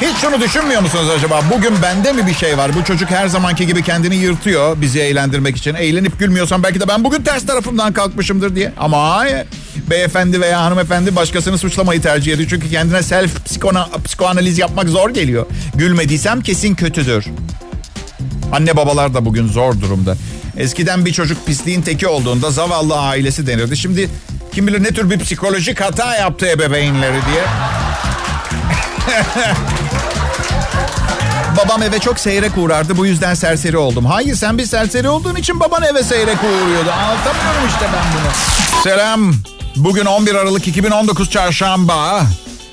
hiç 0.00 0.16
şunu 0.16 0.40
düşünmüyor 0.40 0.80
musunuz 0.82 1.08
acaba? 1.16 1.42
Bugün 1.54 1.82
bende 1.82 2.12
mi 2.12 2.26
bir 2.26 2.34
şey 2.34 2.58
var? 2.58 2.70
Bu 2.74 2.84
çocuk 2.84 3.10
her 3.10 3.26
zamanki 3.26 3.66
gibi 3.66 3.82
kendini 3.82 4.16
yırtıyor 4.16 4.80
bizi 4.80 5.00
eğlendirmek 5.00 5.56
için. 5.56 5.74
Eğlenip 5.74 6.18
gülmüyorsam 6.18 6.62
belki 6.62 6.80
de 6.80 6.88
ben 6.88 7.04
bugün 7.04 7.22
ters 7.22 7.46
tarafımdan 7.46 7.92
kalkmışımdır 7.92 8.54
diye. 8.54 8.72
Ama 8.78 9.10
hayır. 9.10 9.46
Beyefendi 9.90 10.40
veya 10.40 10.62
hanımefendi 10.62 11.16
başkasını 11.16 11.58
suçlamayı 11.58 12.02
tercih 12.02 12.32
ediyor. 12.32 12.48
Çünkü 12.50 12.70
kendine 12.70 13.02
self 13.02 13.44
psikona, 13.44 13.88
psikoanaliz 14.04 14.58
yapmak 14.58 14.88
zor 14.88 15.10
geliyor. 15.10 15.46
Gülmediysem 15.74 16.40
kesin 16.40 16.74
kötüdür. 16.74 17.26
Anne 18.52 18.76
babalar 18.76 19.14
da 19.14 19.24
bugün 19.24 19.48
zor 19.48 19.80
durumda. 19.80 20.16
Eskiden 20.56 21.04
bir 21.04 21.12
çocuk 21.12 21.46
pisliğin 21.46 21.82
teki 21.82 22.06
olduğunda 22.06 22.50
zavallı 22.50 22.98
ailesi 22.98 23.46
denirdi. 23.46 23.76
Şimdi 23.76 24.08
kim 24.54 24.66
bilir 24.66 24.82
ne 24.82 24.88
tür 24.88 25.10
bir 25.10 25.18
psikolojik 25.18 25.80
hata 25.80 26.16
yaptı 26.16 26.46
ebeveynleri 26.46 27.18
diye. 27.32 27.44
Babam 31.56 31.82
eve 31.82 31.98
çok 31.98 32.20
seyrek 32.20 32.58
uğrardı 32.58 32.96
bu 32.96 33.06
yüzden 33.06 33.34
serseri 33.34 33.76
oldum. 33.76 34.06
Hayır 34.06 34.34
sen 34.34 34.58
bir 34.58 34.66
serseri 34.66 35.08
olduğun 35.08 35.34
için 35.36 35.60
baban 35.60 35.82
eve 35.82 36.02
seyrek 36.02 36.36
uğruyordu. 36.44 36.90
Anlatamıyorum 36.90 37.68
işte 37.68 37.86
ben 37.92 38.04
bunu. 38.12 38.82
Selam. 38.82 39.32
Bugün 39.76 40.04
11 40.06 40.34
Aralık 40.34 40.68
2019 40.68 41.30
Çarşamba. 41.30 42.22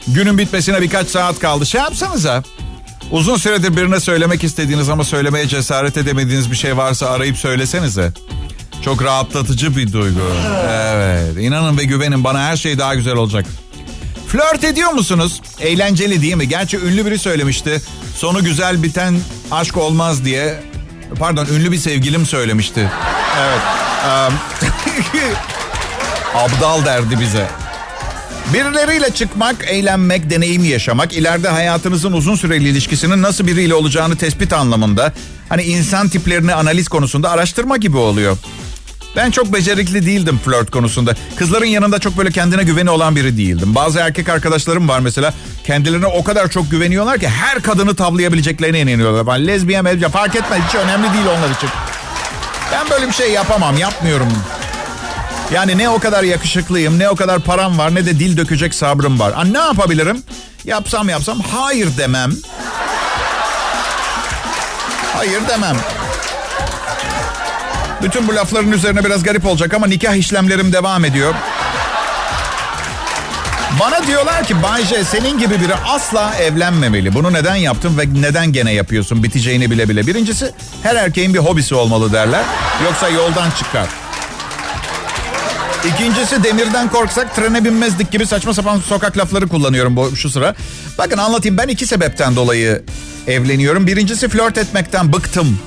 Günün 0.08 0.38
bitmesine 0.38 0.82
birkaç 0.82 1.08
saat 1.08 1.40
kaldı. 1.40 1.66
Şey 1.66 1.82
yapsanıza. 1.82 2.44
Uzun 3.12 3.38
süredir 3.38 3.78
birine 3.78 4.00
söylemek 4.00 4.44
istediğiniz 4.44 4.90
ama 4.90 5.04
söylemeye 5.04 5.48
cesaret 5.48 5.98
edemediğiniz 5.98 6.52
bir 6.52 6.56
şey 6.56 6.78
varsa 6.78 7.10
arayıp 7.10 7.38
söylesenize. 7.38 8.12
Çok 8.86 9.04
rahatlatıcı 9.04 9.78
bir 9.78 9.94
duygu. 9.94 10.20
Evet. 10.70 11.38
İnanın 11.40 11.78
ve 11.78 11.84
güvenin 11.84 12.24
bana 12.24 12.40
her 12.44 12.58
şey 12.58 12.78
daha 12.80 12.96
güzel 12.96 13.16
olacak. 13.16 13.46
Flört 14.28 14.64
ediyor 14.64 14.92
musunuz? 14.92 15.42
Eğlenceli 15.60 16.22
değil 16.22 16.36
mi? 16.36 16.48
Gerçi 16.50 16.78
ünlü 16.78 17.06
biri 17.06 17.20
söylemişti. 17.20 17.82
Sonu 18.16 18.44
güzel 18.44 18.84
biten 18.84 19.20
aşk 19.52 19.78
olmaz 19.78 20.26
diye. 20.26 20.60
Pardon 21.20 21.46
ünlü 21.46 21.72
bir 21.72 21.78
sevgilim 21.78 22.26
söylemişti. 22.26 22.92
Evet. 23.42 23.62
Abdal 26.36 26.86
derdi 26.86 27.20
bize. 27.20 27.48
Birileriyle 28.54 29.10
çıkmak, 29.10 29.56
eğlenmek, 29.68 30.30
deneyim 30.30 30.64
yaşamak, 30.64 31.14
ileride 31.14 31.50
hayatınızın 31.50 32.14
uzun 32.14 32.36
süreli 32.36 32.70
ilişkisinin 32.70 33.22
nasıl 33.22 33.48
biriyle 33.48 33.74
olacağını 33.74 34.16
tespit 34.16 34.54
anlamında, 34.54 35.14
hani 35.50 35.64
insan 35.64 36.10
tiplerini 36.10 36.54
analiz 36.54 36.88
konusunda 36.88 37.30
araştırma 37.30 37.78
gibi 37.78 37.98
oluyor. 37.98 38.38
Ben 39.18 39.32
çok 39.32 39.54
becerikli 39.54 40.06
değildim 40.06 40.40
flört 40.46 40.72
konusunda. 40.72 41.16
Kızların 41.36 41.66
yanında 41.66 42.00
çok 42.00 42.18
böyle 42.18 42.32
kendine 42.32 42.64
güveni 42.64 42.90
olan 42.90 43.16
biri 43.16 43.38
değildim. 43.38 43.76
Bazı 43.76 44.00
erkek 44.00 44.30
arkadaşlarım 44.30 44.90
var 44.90 45.00
mesela. 45.00 45.34
Kendilerine 45.64 46.06
o 46.06 46.24
kadar 46.24 46.50
çok 46.50 46.72
güveniyorlar 46.72 47.20
ki 47.20 47.30
her 47.30 47.62
kadını 47.62 47.96
tavlayabileceklerine 47.96 48.80
inanıyorlar. 48.80 49.28
Ben 49.28 49.48
lezbiyen, 49.48 49.84
mezbiyen 49.84 50.12
fark 50.12 50.36
etmez. 50.36 50.62
Hiç 50.68 50.76
önemli 50.76 51.14
değil 51.14 51.26
onlar 51.26 51.56
için. 51.56 51.70
Ben 52.72 52.90
böyle 52.90 53.08
bir 53.08 53.14
şey 53.14 53.32
yapamam, 53.32 53.78
yapmıyorum. 53.78 54.28
Yani 55.54 55.78
ne 55.78 55.90
o 55.90 56.00
kadar 56.00 56.24
yakışıklıyım, 56.24 57.00
ne 57.00 57.10
o 57.10 57.16
kadar 57.16 57.40
param 57.40 57.78
var, 57.78 57.96
ne 57.96 58.06
de 58.06 58.20
dil 58.20 58.38
dökecek 58.38 58.76
sabrım 58.76 59.20
var. 59.20 59.34
Aa, 59.36 59.44
ne 59.44 59.58
yapabilirim? 59.58 60.24
Yapsam 60.66 61.10
yapsam 61.10 61.40
hayır 61.40 61.98
demem. 61.98 62.32
Hayır 65.14 65.42
demem. 65.50 65.78
Bütün 68.04 68.28
bu 68.28 68.36
lafların 68.36 68.72
üzerine 68.72 69.06
biraz 69.06 69.24
garip 69.24 69.46
olacak 69.46 69.74
ama 69.74 69.88
nikah 69.88 70.16
işlemlerim 70.16 70.74
devam 70.74 71.06
ediyor. 71.06 71.34
Bana 73.80 74.08
diyorlar 74.08 74.44
ki 74.44 74.64
Bayce 74.64 75.04
senin 75.04 75.40
gibi 75.40 75.62
biri 75.62 75.76
asla 75.76 76.36
evlenmemeli. 76.36 77.14
Bunu 77.14 77.34
neden 77.34 77.56
yaptın 77.56 77.98
ve 77.98 78.22
neden 78.22 78.54
gene 78.54 78.74
yapıyorsun 78.74 79.24
biteceğini 79.24 79.72
bile 79.72 79.90
bile. 79.90 80.08
Birincisi 80.08 80.52
her 80.84 80.96
erkeğin 80.96 81.34
bir 81.34 81.40
hobisi 81.40 81.76
olmalı 81.76 82.14
derler. 82.14 82.44
Yoksa 82.84 83.10
yoldan 83.10 83.52
çıkar. 83.52 83.88
İkincisi 85.86 86.44
demirden 86.44 86.90
korksak 86.90 87.36
trene 87.36 87.66
binmezdik 87.66 88.12
gibi 88.12 88.28
saçma 88.28 88.54
sapan 88.54 88.80
sokak 88.80 89.18
lafları 89.18 89.48
kullanıyorum 89.48 89.96
bu 89.96 90.16
şu 90.16 90.30
sıra. 90.30 90.56
Bakın 90.98 91.18
anlatayım 91.18 91.58
ben 91.58 91.68
iki 91.68 91.86
sebepten 91.88 92.36
dolayı 92.36 92.84
evleniyorum. 93.28 93.88
Birincisi 93.88 94.30
flört 94.30 94.58
etmekten 94.58 95.14
bıktım. 95.14 95.60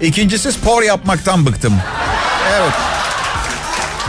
İkincisi 0.00 0.52
spor 0.52 0.82
yapmaktan 0.82 1.46
bıktım. 1.46 1.74
Evet. 2.52 2.72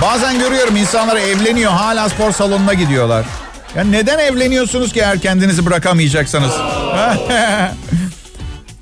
Bazen 0.01 0.39
görüyorum 0.39 0.75
insanlar 0.75 1.15
evleniyor 1.15 1.71
hala 1.71 2.09
spor 2.09 2.31
salonuna 2.31 2.73
gidiyorlar. 2.73 3.25
Ya 3.75 3.83
neden 3.83 4.19
evleniyorsunuz 4.19 4.93
ki 4.93 4.99
eğer 4.99 5.19
kendinizi 5.19 5.65
bırakamayacaksanız? 5.65 6.51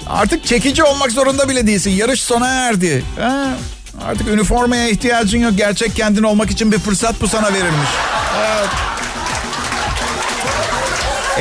Artık 0.10 0.46
çekici 0.46 0.84
olmak 0.84 1.12
zorunda 1.12 1.50
bile 1.50 1.67
değilsin. 1.67 1.91
Yarış 1.91 2.22
sona 2.22 2.48
erdi. 2.48 3.04
Artık 4.08 4.28
üniformaya 4.28 4.89
ihtiyacın 4.89 5.39
yok. 5.39 5.54
Gerçek 5.58 5.96
kendin 5.96 6.24
olmak 6.24 6.52
için 6.52 6.72
bir 6.72 6.80
fırsat 6.80 7.22
bu 7.22 7.28
sana 7.28 7.54
verilmiş. 7.54 7.89
Evet. 8.39 8.70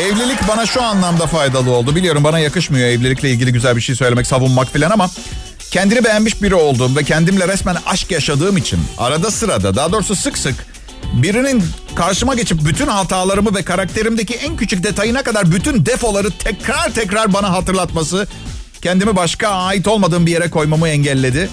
Evlilik 0.01 0.49
bana 0.49 0.67
şu 0.67 0.83
anlamda 0.83 1.27
faydalı 1.27 1.71
oldu. 1.71 1.97
Biliyorum 1.97 2.25
bana 2.25 2.39
yakışmıyor 2.39 2.89
evlilikle 2.89 3.31
ilgili 3.31 3.53
güzel 3.53 3.77
bir 3.77 3.81
şey 3.81 3.95
söylemek, 3.95 4.27
savunmak 4.27 4.73
filan 4.73 4.91
ama 4.91 5.11
kendini 5.77 6.05
beğenmiş 6.05 6.43
biri 6.43 6.55
olduğum 6.55 6.97
ve 6.97 7.05
kendimle 7.05 7.49
resmen 7.49 7.77
aşk 7.87 8.11
yaşadığım 8.11 8.57
için 8.57 8.81
arada 8.99 9.31
sırada 9.31 9.77
daha 9.77 9.93
doğrusu 9.93 10.17
sık 10.17 10.39
sık 10.39 10.55
birinin 11.13 11.65
karşıma 11.95 12.35
geçip 12.35 12.65
bütün 12.65 12.87
hatalarımı 12.87 13.55
ve 13.55 13.63
karakterimdeki 13.63 14.35
en 14.35 14.57
küçük 14.57 14.85
detayına 14.85 15.23
kadar 15.23 15.53
bütün 15.53 15.87
defoları 15.87 16.31
tekrar 16.31 16.95
tekrar 16.95 17.33
bana 17.33 17.53
hatırlatması 17.53 18.27
kendimi 18.83 19.17
başka 19.17 19.49
ait 19.49 19.89
olmadığım 19.89 20.27
bir 20.27 20.33
yere 20.33 20.51
koymamı 20.51 20.89
engelledi. 20.89 21.51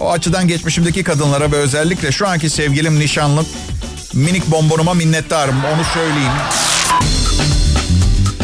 O 0.00 0.12
açıdan 0.12 0.48
geçmişimdeki 0.48 1.04
kadınlara 1.04 1.52
ve 1.52 1.56
özellikle 1.56 2.12
şu 2.12 2.28
anki 2.28 2.50
sevgilim 2.50 2.98
nişanlım 2.98 3.46
minik 4.12 4.46
bonbonuma 4.46 4.94
minnettarım 4.94 5.56
onu 5.74 5.84
söyleyeyim. 5.94 6.32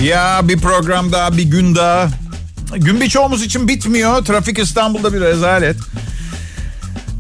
Ya 0.03 0.41
bir 0.43 0.59
program 0.59 1.13
daha 1.13 1.37
bir 1.37 1.45
gün 1.45 1.75
daha. 1.75 2.22
Gün 2.77 3.01
birçoğumuz 3.01 3.43
için 3.43 3.69
bitmiyor. 3.69 4.25
Trafik 4.25 4.59
İstanbul'da 4.59 5.13
bir 5.13 5.21
rezalet. 5.21 5.77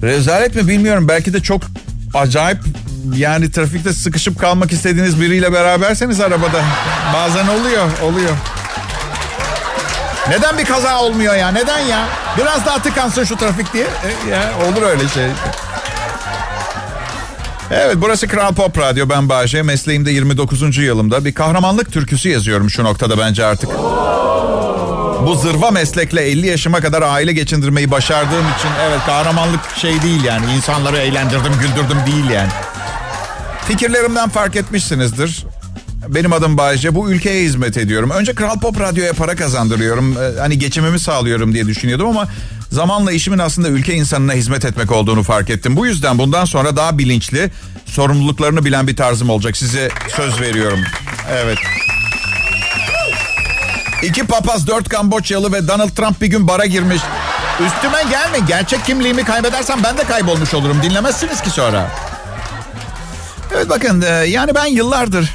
Rezalet 0.02 0.54
mi 0.54 0.68
bilmiyorum. 0.68 1.08
Belki 1.08 1.32
de 1.32 1.40
çok 1.42 1.62
acayip 2.14 2.58
yani 3.16 3.50
trafikte 3.50 3.92
sıkışıp 3.92 4.40
kalmak 4.40 4.72
istediğiniz 4.72 5.20
biriyle 5.20 5.52
beraberseniz 5.52 6.20
arabada. 6.20 6.62
Bazen 7.14 7.46
oluyor, 7.46 7.88
oluyor. 8.02 8.36
Neden 10.28 10.58
bir 10.58 10.64
kaza 10.64 11.00
olmuyor 11.00 11.34
ya? 11.34 11.48
Neden 11.48 11.78
ya? 11.78 12.08
Biraz 12.38 12.66
daha 12.66 12.82
tıkansın 12.82 13.24
şu 13.24 13.36
trafik 13.36 13.72
diye. 13.72 13.84
E, 13.84 14.30
ya 14.30 14.52
olur 14.66 14.82
öyle 14.82 15.08
şey. 15.08 15.26
Evet 17.70 17.96
burası 17.96 18.28
Kral 18.28 18.54
Pop 18.54 18.78
Radyo 18.78 19.08
ben 19.08 19.28
Bahçe. 19.28 19.62
Mesleğimde 19.62 20.10
29. 20.10 20.78
yılımda 20.78 21.24
bir 21.24 21.34
kahramanlık 21.34 21.92
türküsü 21.92 22.28
yazıyorum 22.28 22.70
şu 22.70 22.84
noktada 22.84 23.18
bence 23.18 23.44
artık. 23.44 23.70
Bu 25.26 25.34
zırva 25.34 25.70
meslekle 25.70 26.20
50 26.20 26.46
yaşıma 26.46 26.80
kadar 26.80 27.02
aile 27.02 27.32
geçindirmeyi 27.32 27.90
başardığım 27.90 28.44
için 28.58 28.68
evet 28.88 29.00
kahramanlık 29.06 29.60
şey 29.76 30.02
değil 30.02 30.24
yani. 30.24 30.52
insanları 30.56 30.96
eğlendirdim 30.96 31.52
güldürdüm 31.52 31.98
değil 32.06 32.30
yani. 32.30 32.50
Fikirlerimden 33.68 34.28
fark 34.28 34.56
etmişsinizdir. 34.56 35.46
Benim 36.08 36.32
adım 36.32 36.58
Bayce. 36.58 36.94
Bu 36.94 37.10
ülkeye 37.10 37.44
hizmet 37.44 37.76
ediyorum. 37.76 38.10
Önce 38.10 38.34
Kral 38.34 38.60
Pop 38.60 38.80
Radyo'ya 38.80 39.12
para 39.12 39.36
kazandırıyorum. 39.36 40.12
Ee, 40.12 40.40
hani 40.40 40.58
geçimimi 40.58 40.98
sağlıyorum 40.98 41.54
diye 41.54 41.66
düşünüyordum 41.66 42.08
ama 42.08 42.28
zamanla 42.70 43.12
işimin 43.12 43.38
aslında 43.38 43.68
ülke 43.68 43.94
insanına 43.94 44.32
hizmet 44.32 44.64
etmek 44.64 44.92
olduğunu 44.92 45.22
fark 45.22 45.50
ettim. 45.50 45.76
Bu 45.76 45.86
yüzden 45.86 46.18
bundan 46.18 46.44
sonra 46.44 46.76
daha 46.76 46.98
bilinçli, 46.98 47.50
sorumluluklarını 47.86 48.64
bilen 48.64 48.88
bir 48.88 48.96
tarzım 48.96 49.30
olacak. 49.30 49.56
Size 49.56 49.88
söz 50.16 50.40
veriyorum. 50.40 50.80
Evet. 51.30 51.58
İki 54.02 54.26
papaz, 54.26 54.66
dört 54.66 54.88
Kamboçyalı 54.88 55.52
ve 55.52 55.68
Donald 55.68 55.90
Trump 55.90 56.20
bir 56.20 56.26
gün 56.26 56.48
bara 56.48 56.66
girmiş. 56.66 57.02
Üstüme 57.66 58.02
gelme. 58.02 58.46
Gerçek 58.48 58.84
kimliğimi 58.84 59.24
kaybedersem 59.24 59.80
ben 59.84 59.98
de 59.98 60.04
kaybolmuş 60.04 60.54
olurum. 60.54 60.82
Dinlemezsiniz 60.82 61.40
ki 61.42 61.50
sonra. 61.50 61.90
Evet 63.54 63.68
bakın 63.70 64.04
yani 64.26 64.54
ben 64.54 64.66
yıllardır 64.66 65.30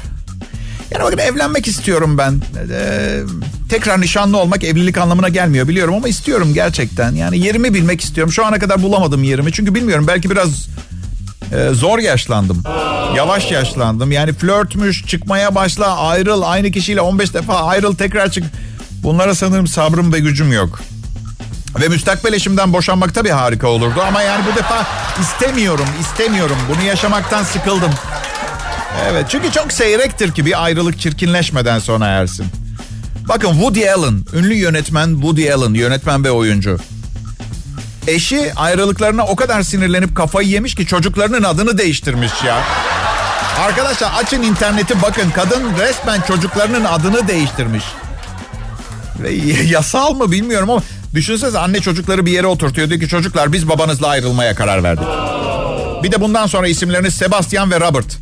yani 0.90 1.04
bakın 1.04 1.18
evlenmek 1.18 1.66
istiyorum 1.68 2.18
ben. 2.18 2.40
Ee, 2.70 3.20
tekrar 3.68 4.00
nişanlı 4.00 4.38
olmak 4.38 4.64
evlilik 4.64 4.98
anlamına 4.98 5.28
gelmiyor 5.28 5.68
biliyorum 5.68 5.94
ama 5.94 6.08
istiyorum 6.08 6.54
gerçekten. 6.54 7.12
Yani 7.12 7.38
yerimi 7.38 7.74
bilmek 7.74 8.00
istiyorum. 8.00 8.32
Şu 8.32 8.44
ana 8.44 8.58
kadar 8.58 8.82
bulamadım 8.82 9.22
yerimi. 9.22 9.52
Çünkü 9.52 9.74
bilmiyorum 9.74 10.04
belki 10.08 10.30
biraz 10.30 10.68
Ee, 11.52 11.74
zor 11.74 11.98
yaşlandım. 11.98 12.62
Yavaş 13.16 13.50
yaşlandım. 13.50 14.12
Yani 14.12 14.32
flörtmüş, 14.32 15.06
çıkmaya 15.06 15.54
başla, 15.54 15.96
ayrıl, 15.96 16.42
aynı 16.42 16.70
kişiyle 16.70 17.00
15 17.00 17.34
defa 17.34 17.54
ayrıl, 17.54 17.96
tekrar 17.96 18.30
çık. 18.30 18.44
Bunlara 19.02 19.34
sanırım 19.34 19.66
sabrım 19.66 20.12
ve 20.12 20.18
gücüm 20.20 20.52
yok. 20.52 20.80
Ve 21.80 21.88
müstakbel 21.88 22.32
eşimden 22.32 22.72
boşanmak 22.72 23.14
tabii 23.14 23.30
harika 23.30 23.68
olurdu 23.68 24.02
ama 24.08 24.22
yani 24.22 24.44
bu 24.52 24.56
defa 24.56 24.86
istemiyorum, 25.20 25.86
istemiyorum. 26.00 26.56
Bunu 26.70 26.84
yaşamaktan 26.86 27.42
sıkıldım. 27.42 27.90
Evet 29.10 29.26
çünkü 29.28 29.52
çok 29.52 29.72
seyrektir 29.72 30.32
ki 30.32 30.46
bir 30.46 30.64
ayrılık 30.64 31.00
çirkinleşmeden 31.00 31.78
sona 31.78 32.06
ersin. 32.06 32.46
Bakın 33.28 33.52
Woody 33.52 33.90
Allen, 33.90 34.24
ünlü 34.32 34.54
yönetmen 34.54 35.08
Woody 35.12 35.52
Allen, 35.52 35.74
yönetmen 35.74 36.24
ve 36.24 36.30
oyuncu. 36.30 36.78
Eşi 38.08 38.52
ayrılıklarına 38.56 39.24
o 39.24 39.36
kadar 39.36 39.62
sinirlenip 39.62 40.16
kafayı 40.16 40.48
yemiş 40.48 40.74
ki 40.74 40.86
çocuklarının 40.86 41.42
adını 41.42 41.78
değiştirmiş 41.78 42.32
ya. 42.46 42.58
Arkadaşlar 43.60 44.12
açın 44.22 44.42
interneti 44.42 45.02
bakın 45.02 45.30
kadın 45.30 45.78
resmen 45.78 46.20
çocuklarının 46.20 46.84
adını 46.84 47.28
değiştirmiş. 47.28 47.84
Ve 49.18 49.32
yasal 49.68 50.14
mı 50.14 50.30
bilmiyorum 50.30 50.70
ama 50.70 50.82
düşünsenize 51.14 51.58
anne 51.58 51.80
çocukları 51.80 52.26
bir 52.26 52.32
yere 52.32 52.46
oturtuyor. 52.46 52.88
Diyor 52.88 53.00
ki 53.00 53.08
çocuklar 53.08 53.52
biz 53.52 53.68
babanızla 53.68 54.08
ayrılmaya 54.08 54.54
karar 54.54 54.82
verdik. 54.82 55.06
Bir 56.02 56.12
de 56.12 56.20
bundan 56.20 56.46
sonra 56.46 56.68
isimleriniz 56.68 57.14
Sebastian 57.14 57.70
ve 57.70 57.80
Robert. 57.80 58.18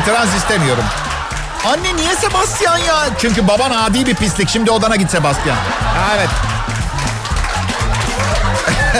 İtiraz 0.00 0.34
istemiyorum. 0.34 0.84
Anne 1.66 1.96
niye 1.96 2.14
Sebastian 2.14 2.78
ya? 2.78 3.08
Çünkü 3.18 3.48
baban 3.48 3.70
adi 3.70 4.06
bir 4.06 4.14
pislik. 4.14 4.48
Şimdi 4.48 4.70
odana 4.70 4.96
git 4.96 5.10
Sebastian. 5.10 5.56
Evet. 6.16 6.45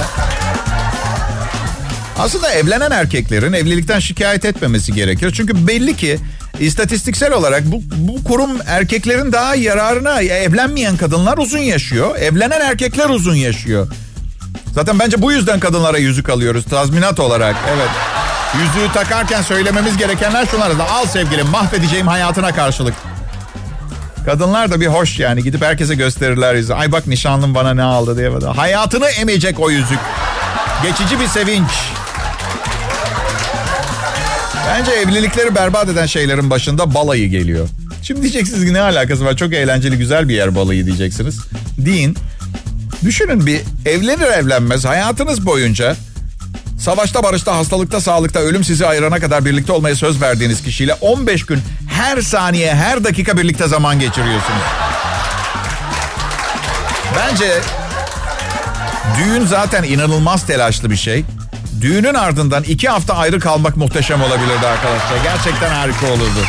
Aslında 2.19 2.51
evlenen 2.51 2.91
erkeklerin 2.91 3.53
evlilikten 3.53 3.99
şikayet 3.99 4.45
etmemesi 4.45 4.93
gerekir. 4.93 5.33
Çünkü 5.37 5.67
belli 5.67 5.97
ki 5.97 6.19
istatistiksel 6.61 7.33
olarak 7.33 7.63
bu, 7.65 7.83
bu 7.97 8.25
kurum 8.25 8.51
erkeklerin 8.67 9.33
daha 9.33 9.55
yararına 9.55 10.21
evlenmeyen 10.21 10.97
kadınlar 10.97 11.39
uzun 11.39 11.59
yaşıyor. 11.59 12.17
Evlenen 12.17 12.61
erkekler 12.61 13.09
uzun 13.09 13.35
yaşıyor. 13.35 13.89
Zaten 14.75 14.99
bence 14.99 15.23
bu 15.23 15.33
yüzden 15.33 15.61
kadınlara 15.61 15.99
yüzük 15.99 16.29
alıyoruz 16.29 16.65
tazminat 16.65 17.21
olarak. 17.21 17.57
Evet. 17.77 17.89
Yüzüğü 18.55 18.93
takarken 18.93 19.43
söylememiz 19.43 19.97
gerekenler 19.97 20.47
şunlar. 20.47 20.71
Al 20.91 21.07
sevgilim 21.07 21.47
mahvedeceğim 21.47 22.07
hayatına 22.07 22.55
karşılık. 22.55 22.95
Kadınlar 24.27 24.71
da 24.71 24.81
bir 24.81 24.87
hoş 24.87 25.19
yani 25.19 25.43
gidip 25.43 25.63
herkese 25.63 25.95
gösterirler 25.95 26.55
yüzü. 26.55 26.73
Ay 26.73 26.93
bak 26.93 27.07
nişanlım 27.07 27.55
bana 27.55 27.75
ne 27.75 27.83
aldı 27.83 28.17
diye. 28.17 28.31
Hayatını 28.57 29.07
emecek 29.07 29.61
o 29.61 29.71
yüzük. 29.71 29.99
Geçici 30.83 31.21
bir 31.21 31.27
sevinç. 31.27 31.71
Bence 34.69 34.93
evlilikleri 34.93 35.55
berbat 35.55 35.89
eden 35.89 36.07
şeylerin 36.07 36.51
başında 36.51 36.95
balayı 36.95 37.29
geliyor. 37.29 37.69
Şimdi 38.03 38.23
diyeceksiniz 38.23 38.65
ki 38.65 38.75
ne 38.75 38.81
alakası 38.81 39.25
var? 39.25 39.37
Çok 39.37 39.53
eğlenceli 39.53 39.99
güzel 39.99 40.29
bir 40.29 40.35
yer 40.35 40.55
balayı 40.55 40.87
diyeceksiniz. 40.87 41.39
Deyin. 41.79 42.17
Düşünün 43.05 43.47
bir 43.47 43.61
evlenir 43.87 44.27
evlenmez 44.27 44.85
hayatınız 44.85 45.47
boyunca 45.47 45.97
savaşta 46.79 47.23
barışta 47.23 47.57
hastalıkta 47.57 48.01
sağlıkta 48.01 48.41
ölüm 48.41 48.65
sizi 48.65 48.87
ayırana 48.87 49.21
kadar 49.21 49.45
birlikte 49.45 49.73
olmaya 49.73 49.95
söz 49.97 50.23
verdiğiniz 50.23 50.63
kişiyle 50.63 50.95
15 50.95 51.47
gün 51.47 51.59
her 52.03 52.23
saniye 52.23 52.75
her 52.75 53.05
dakika 53.05 53.37
birlikte 53.37 53.69
zaman 53.69 54.01
geçiriyorsunuz. 54.01 54.63
Bence 57.17 57.61
düğün 59.19 59.47
zaten 59.47 59.83
inanılmaz 59.83 60.47
telaşlı 60.47 60.91
bir 60.91 60.97
şey. 60.97 61.25
Düğünün 61.81 62.15
ardından 62.15 62.63
iki 62.63 62.89
hafta 62.89 63.15
ayrı 63.15 63.41
kalmak 63.41 63.77
muhteşem 63.77 64.23
olabilirdi 64.23 64.67
arkadaşlar. 64.67 65.23
Gerçekten 65.25 65.71
harika 65.71 66.07
olurdu. 66.07 66.47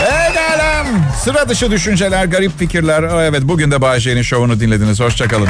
Evet 0.00 0.36
alem. 0.36 0.86
Sıra 1.24 1.48
dışı 1.48 1.70
düşünceler, 1.70 2.24
garip 2.24 2.58
fikirler. 2.58 3.02
Evet 3.02 3.42
bugün 3.42 3.70
de 3.70 3.82
Bayşe'nin 3.82 4.22
şovunu 4.22 4.60
dinlediniz. 4.60 5.00
Hoşçakalın. 5.00 5.48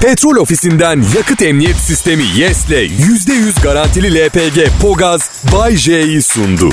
Petrol 0.00 0.36
ofisinden 0.36 1.04
yakıt 1.16 1.42
emniyet 1.42 1.76
sistemi 1.76 2.24
YES'le 2.36 2.70
%100 2.70 3.62
garantili 3.62 4.26
LPG 4.26 4.80
Pogaz 4.82 5.30
Bay 5.52 5.76
J'yi 5.76 6.22
sundu. 6.22 6.70